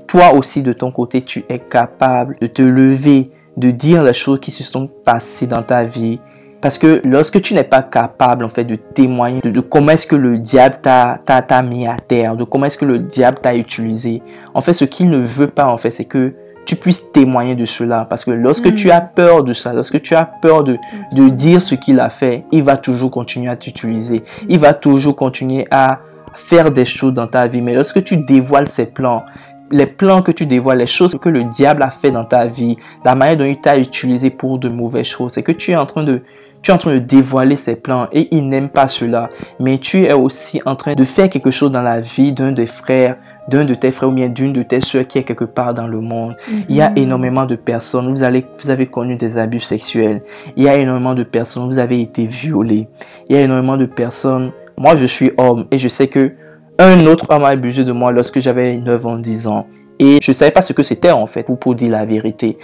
toi 0.07 0.33
aussi 0.33 0.61
de 0.61 0.71
ton 0.71 0.91
côté, 0.91 1.23
tu 1.23 1.43
es 1.49 1.59
capable 1.59 2.37
de 2.39 2.47
te 2.47 2.61
lever, 2.61 3.31
de 3.57 3.71
dire 3.71 4.01
les 4.03 4.13
choses 4.13 4.39
qui 4.39 4.51
se 4.51 4.63
sont 4.63 4.87
passées 4.87 5.47
dans 5.47 5.63
ta 5.63 5.83
vie. 5.83 6.21
Parce 6.61 6.77
que 6.77 7.01
lorsque 7.03 7.41
tu 7.41 7.53
n'es 7.53 7.63
pas 7.63 7.83
capable 7.83 8.43
en 8.43 8.49
fait 8.49 8.63
de 8.63 8.75
témoigner 8.75 9.41
de, 9.41 9.59
comment 9.59 9.91
est-ce 9.91 10.07
que 10.07 10.15
le 10.15 10.39
diable 10.39 10.77
t'a 10.81 11.61
mis 11.63 11.87
à 11.87 11.97
terre, 11.97 12.35
de 12.35 12.43
comment 12.43 12.65
est-ce 12.65 12.77
que 12.77 12.85
le 12.85 12.99
diable 12.99 13.37
t'a 13.39 13.55
utilisé, 13.55 14.21
en 14.53 14.61
fait 14.61 14.73
ce 14.73 14.85
qu'il 14.85 15.09
ne 15.09 15.19
veut 15.19 15.47
pas 15.47 15.67
en 15.67 15.77
fait 15.77 15.91
c'est 15.91 16.05
que 16.05 16.33
tu 16.67 16.75
puisses 16.75 17.11
témoigner 17.13 17.55
de 17.55 17.65
cela. 17.65 18.05
Parce 18.09 18.25
que 18.25 18.31
lorsque 18.31 18.75
tu 18.75 18.91
as 18.91 18.99
peur 18.99 19.45
de 19.45 19.53
ça, 19.53 19.71
lorsque 19.71 20.01
tu 20.01 20.13
as 20.15 20.25
peur 20.25 20.65
de, 20.65 20.77
de 21.15 21.29
dire 21.29 21.61
ce 21.61 21.75
qu'il 21.75 21.99
a 21.99 22.09
fait, 22.09 22.43
il 22.51 22.61
va 22.61 22.75
toujours 22.75 23.09
continuer 23.09 23.49
à 23.49 23.55
t'utiliser. 23.55 24.23
Il 24.49 24.59
va 24.59 24.73
toujours 24.73 25.15
continuer 25.15 25.65
à 25.71 25.99
faire 26.35 26.71
des 26.71 26.85
choses 26.85 27.13
dans 27.13 27.27
ta 27.27 27.47
vie. 27.47 27.61
Mais 27.61 27.73
lorsque 27.73 28.03
tu 28.03 28.17
dévoiles 28.17 28.67
ses 28.67 28.85
plans, 28.85 29.23
les 29.71 29.85
plans 29.85 30.21
que 30.21 30.31
tu 30.31 30.45
dévoiles, 30.45 30.79
les 30.79 30.85
choses 30.85 31.17
que 31.19 31.29
le 31.29 31.43
diable 31.43 31.83
a 31.83 31.89
fait 31.89 32.11
dans 32.11 32.25
ta 32.25 32.45
vie, 32.45 32.77
la 33.03 33.15
manière 33.15 33.37
dont 33.37 33.45
il 33.45 33.59
t'a 33.59 33.77
utilisé 33.77 34.29
pour 34.29 34.59
de 34.59 34.69
mauvaises 34.69 35.07
choses, 35.07 35.33
c'est 35.33 35.43
que 35.43 35.51
tu 35.51 35.71
es 35.71 35.75
en 35.75 35.85
train 35.85 36.03
de 36.03 36.21
tu 36.61 36.71
es 36.71 36.73
en 36.73 36.79
train 36.79 36.95
de 36.95 36.99
dévoiler 36.99 37.55
ses 37.55 37.75
plans 37.75 38.07
et 38.11 38.27
il 38.35 38.49
n'aime 38.49 38.69
pas 38.69 38.87
cela. 38.87 39.29
Mais 39.59 39.77
tu 39.77 40.05
es 40.05 40.13
aussi 40.13 40.59
en 40.65 40.75
train 40.75 40.95
de 40.95 41.03
faire 41.03 41.29
quelque 41.29 41.51
chose 41.51 41.71
dans 41.71 41.83
la 41.83 41.99
vie 41.99 42.31
d'un 42.31 42.51
des 42.51 42.65
frères, 42.65 43.17
d'un 43.47 43.63
de 43.63 43.75
tes 43.75 43.91
frères 43.91 44.09
ou 44.09 44.11
bien 44.11 44.27
d'une 44.27 44.53
de 44.53 44.63
tes 44.63 44.81
soeurs 44.81 45.05
qui 45.07 45.19
est 45.19 45.23
quelque 45.23 45.45
part 45.45 45.75
dans 45.75 45.87
le 45.87 46.01
monde. 46.01 46.35
Il 46.67 46.75
y 46.75 46.81
a 46.81 46.89
mhm. 46.89 46.97
énormément 46.97 47.45
de 47.45 47.55
personnes, 47.55 48.09
vous, 48.09 48.23
allez, 48.23 48.43
vous 48.59 48.69
avez 48.71 48.87
connu 48.87 49.15
des 49.15 49.37
abus 49.37 49.59
sexuels. 49.59 50.23
Il 50.55 50.63
y 50.63 50.67
a 50.67 50.75
énormément 50.75 51.13
de 51.13 51.23
personnes, 51.23 51.67
vous 51.67 51.77
avez 51.77 52.01
été 52.01 52.25
violés. 52.25 52.87
Il 53.29 53.35
y 53.35 53.39
a 53.39 53.43
énormément 53.43 53.77
de 53.77 53.85
personnes, 53.85 54.51
moi 54.77 54.95
je 54.95 55.05
suis 55.05 55.31
homme 55.37 55.67
et 55.71 55.77
je 55.77 55.87
sais 55.87 56.07
que 56.07 56.31
un 56.79 57.05
autre 57.05 57.25
homme 57.29 57.43
a 57.43 57.49
abusé 57.49 57.83
de 57.83 57.91
moi 57.91 58.11
lorsque 58.11 58.39
j'avais 58.39 58.77
9 58.77 59.05
ans, 59.05 59.17
10 59.17 59.47
ans. 59.47 59.67
Et 59.99 60.19
je 60.21 60.31
ne 60.31 60.33
savais 60.33 60.51
pas 60.51 60.61
ce 60.61 60.73
que 60.73 60.83
c'était 60.83 61.11
en 61.11 61.25
fait, 61.25 61.43
pour, 61.43 61.57
pour 61.57 61.75
dire 61.75 61.91
la 61.91 62.05
vérité. 62.05 62.57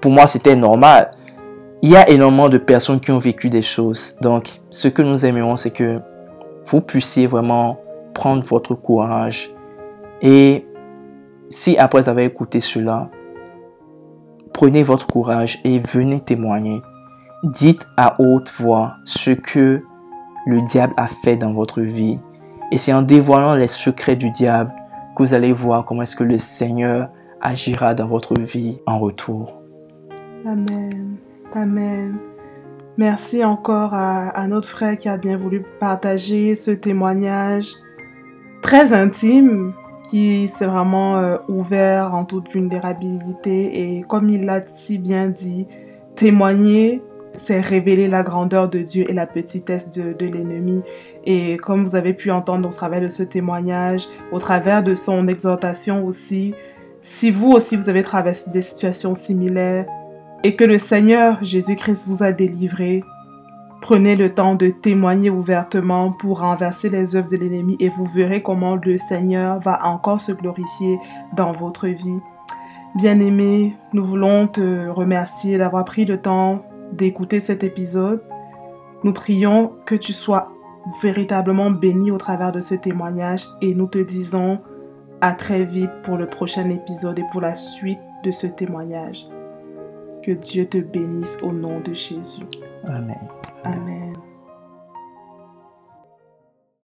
Pour 0.00 0.12
moi, 0.12 0.26
c'était 0.26 0.56
normal. 0.56 1.10
Il 1.82 1.90
y 1.90 1.96
a 1.96 2.08
énormément 2.08 2.48
de 2.48 2.58
personnes 2.58 3.00
qui 3.00 3.10
ont 3.10 3.18
vécu 3.18 3.50
des 3.50 3.62
choses. 3.62 4.16
Donc, 4.20 4.60
ce 4.70 4.88
que 4.88 5.02
nous 5.02 5.24
aimerions, 5.24 5.56
c'est 5.56 5.70
que 5.70 6.00
vous 6.66 6.80
puissiez 6.80 7.26
vraiment 7.26 7.78
prendre 8.14 8.42
votre 8.42 8.74
courage 8.74 9.50
et 10.20 10.64
si 11.50 11.78
après 11.78 12.08
avoir 12.08 12.24
écouté 12.24 12.60
cela, 12.60 13.08
prenez 14.52 14.82
votre 14.82 15.06
courage 15.06 15.60
et 15.64 15.78
venez 15.78 16.20
témoigner. 16.20 16.82
Dites 17.44 17.86
à 17.96 18.20
haute 18.20 18.52
voix 18.58 18.94
ce 19.04 19.30
que 19.30 19.82
le 20.46 20.62
diable 20.62 20.94
a 20.96 21.06
fait 21.06 21.36
dans 21.36 21.52
votre 21.52 21.80
vie. 21.80 22.18
Et 22.70 22.78
c'est 22.78 22.92
en 22.92 23.02
dévoilant 23.02 23.54
les 23.54 23.68
secrets 23.68 24.16
du 24.16 24.30
diable 24.30 24.72
que 25.16 25.22
vous 25.22 25.34
allez 25.34 25.52
voir 25.52 25.84
comment 25.84 26.02
est-ce 26.02 26.16
que 26.16 26.24
le 26.24 26.38
Seigneur 26.38 27.08
agira 27.40 27.94
dans 27.94 28.06
votre 28.06 28.34
vie 28.40 28.78
en 28.86 28.98
retour. 28.98 29.62
Amen. 30.46 31.16
Amen. 31.54 32.18
Merci 32.96 33.44
encore 33.44 33.94
à, 33.94 34.46
notre 34.48 34.68
frère 34.68 34.96
qui 34.96 35.08
a 35.08 35.16
bien 35.16 35.36
voulu 35.36 35.62
partager 35.78 36.54
ce 36.54 36.72
témoignage 36.72 37.72
très 38.60 38.92
intime 38.92 39.72
qui 40.10 40.48
s'est 40.48 40.66
vraiment 40.66 41.16
euh, 41.16 41.36
ouvert 41.48 42.14
en 42.14 42.24
toute 42.24 42.50
vulnérabilité 42.50 43.98
et 43.98 44.02
comme 44.02 44.28
il 44.30 44.46
l'a 44.46 44.62
si 44.74 44.98
bien 44.98 45.28
dit, 45.28 45.66
témoigner, 46.16 47.02
c'est 47.34 47.60
révéler 47.60 48.08
la 48.08 48.24
grandeur 48.24 48.68
de 48.68 48.80
Dieu 48.80 49.04
et 49.08 49.12
la 49.12 49.26
petitesse 49.26 49.90
de 49.90 50.26
l'ennemi. 50.26 50.82
Et 51.30 51.58
comme 51.58 51.82
vous 51.82 51.94
avez 51.94 52.14
pu 52.14 52.30
entendre 52.30 52.66
au 52.66 52.72
travers 52.72 53.02
de 53.02 53.08
ce 53.08 53.22
témoignage, 53.22 54.06
au 54.32 54.38
travers 54.38 54.82
de 54.82 54.94
son 54.94 55.28
exhortation 55.28 56.06
aussi, 56.06 56.54
si 57.02 57.30
vous 57.30 57.50
aussi 57.50 57.76
vous 57.76 57.90
avez 57.90 58.00
traversé 58.00 58.50
des 58.50 58.62
situations 58.62 59.14
similaires 59.14 59.84
et 60.42 60.56
que 60.56 60.64
le 60.64 60.78
Seigneur 60.78 61.36
Jésus-Christ 61.42 62.08
vous 62.08 62.22
a 62.22 62.32
délivré, 62.32 63.04
Prenez 63.80 64.16
le 64.16 64.34
temps 64.34 64.56
de 64.56 64.68
témoigner 64.68 65.30
ouvertement 65.30 66.10
pour 66.12 66.40
renverser 66.40 66.88
les 66.88 67.14
œuvres 67.14 67.30
de 67.30 67.36
l'ennemi 67.36 67.76
et 67.78 67.88
vous 67.88 68.04
verrez 68.04 68.42
comment 68.42 68.74
le 68.74 68.98
Seigneur 68.98 69.60
va 69.60 69.86
encore 69.86 70.18
se 70.18 70.32
glorifier 70.32 70.98
dans 71.36 71.52
votre 71.52 71.86
vie. 71.86 72.18
Bien-aimé, 72.96 73.76
nous 73.92 74.04
voulons 74.04 74.48
te 74.48 74.88
remercier 74.88 75.58
d'avoir 75.58 75.84
pris 75.84 76.04
le 76.04 76.20
temps 76.20 76.64
d'écouter 76.92 77.38
cet 77.38 77.62
épisode. 77.62 78.20
Nous 79.04 79.12
prions 79.12 79.72
que 79.86 79.94
tu 79.94 80.12
sois 80.12 80.50
véritablement 81.02 81.70
béni 81.70 82.10
au 82.10 82.18
travers 82.18 82.52
de 82.52 82.60
ce 82.60 82.74
témoignage 82.74 83.46
et 83.60 83.74
nous 83.74 83.86
te 83.86 83.98
disons 83.98 84.60
à 85.20 85.32
très 85.32 85.64
vite 85.64 85.90
pour 86.02 86.16
le 86.16 86.26
prochain 86.26 86.68
épisode 86.70 87.18
et 87.18 87.24
pour 87.30 87.40
la 87.40 87.54
suite 87.54 88.00
de 88.24 88.30
ce 88.30 88.46
témoignage. 88.46 89.26
Que 90.22 90.32
Dieu 90.32 90.66
te 90.66 90.78
bénisse 90.78 91.38
au 91.42 91.52
nom 91.52 91.80
de 91.80 91.94
Jésus. 91.94 92.44
Amen. 92.86 93.28
Amen. 93.64 94.07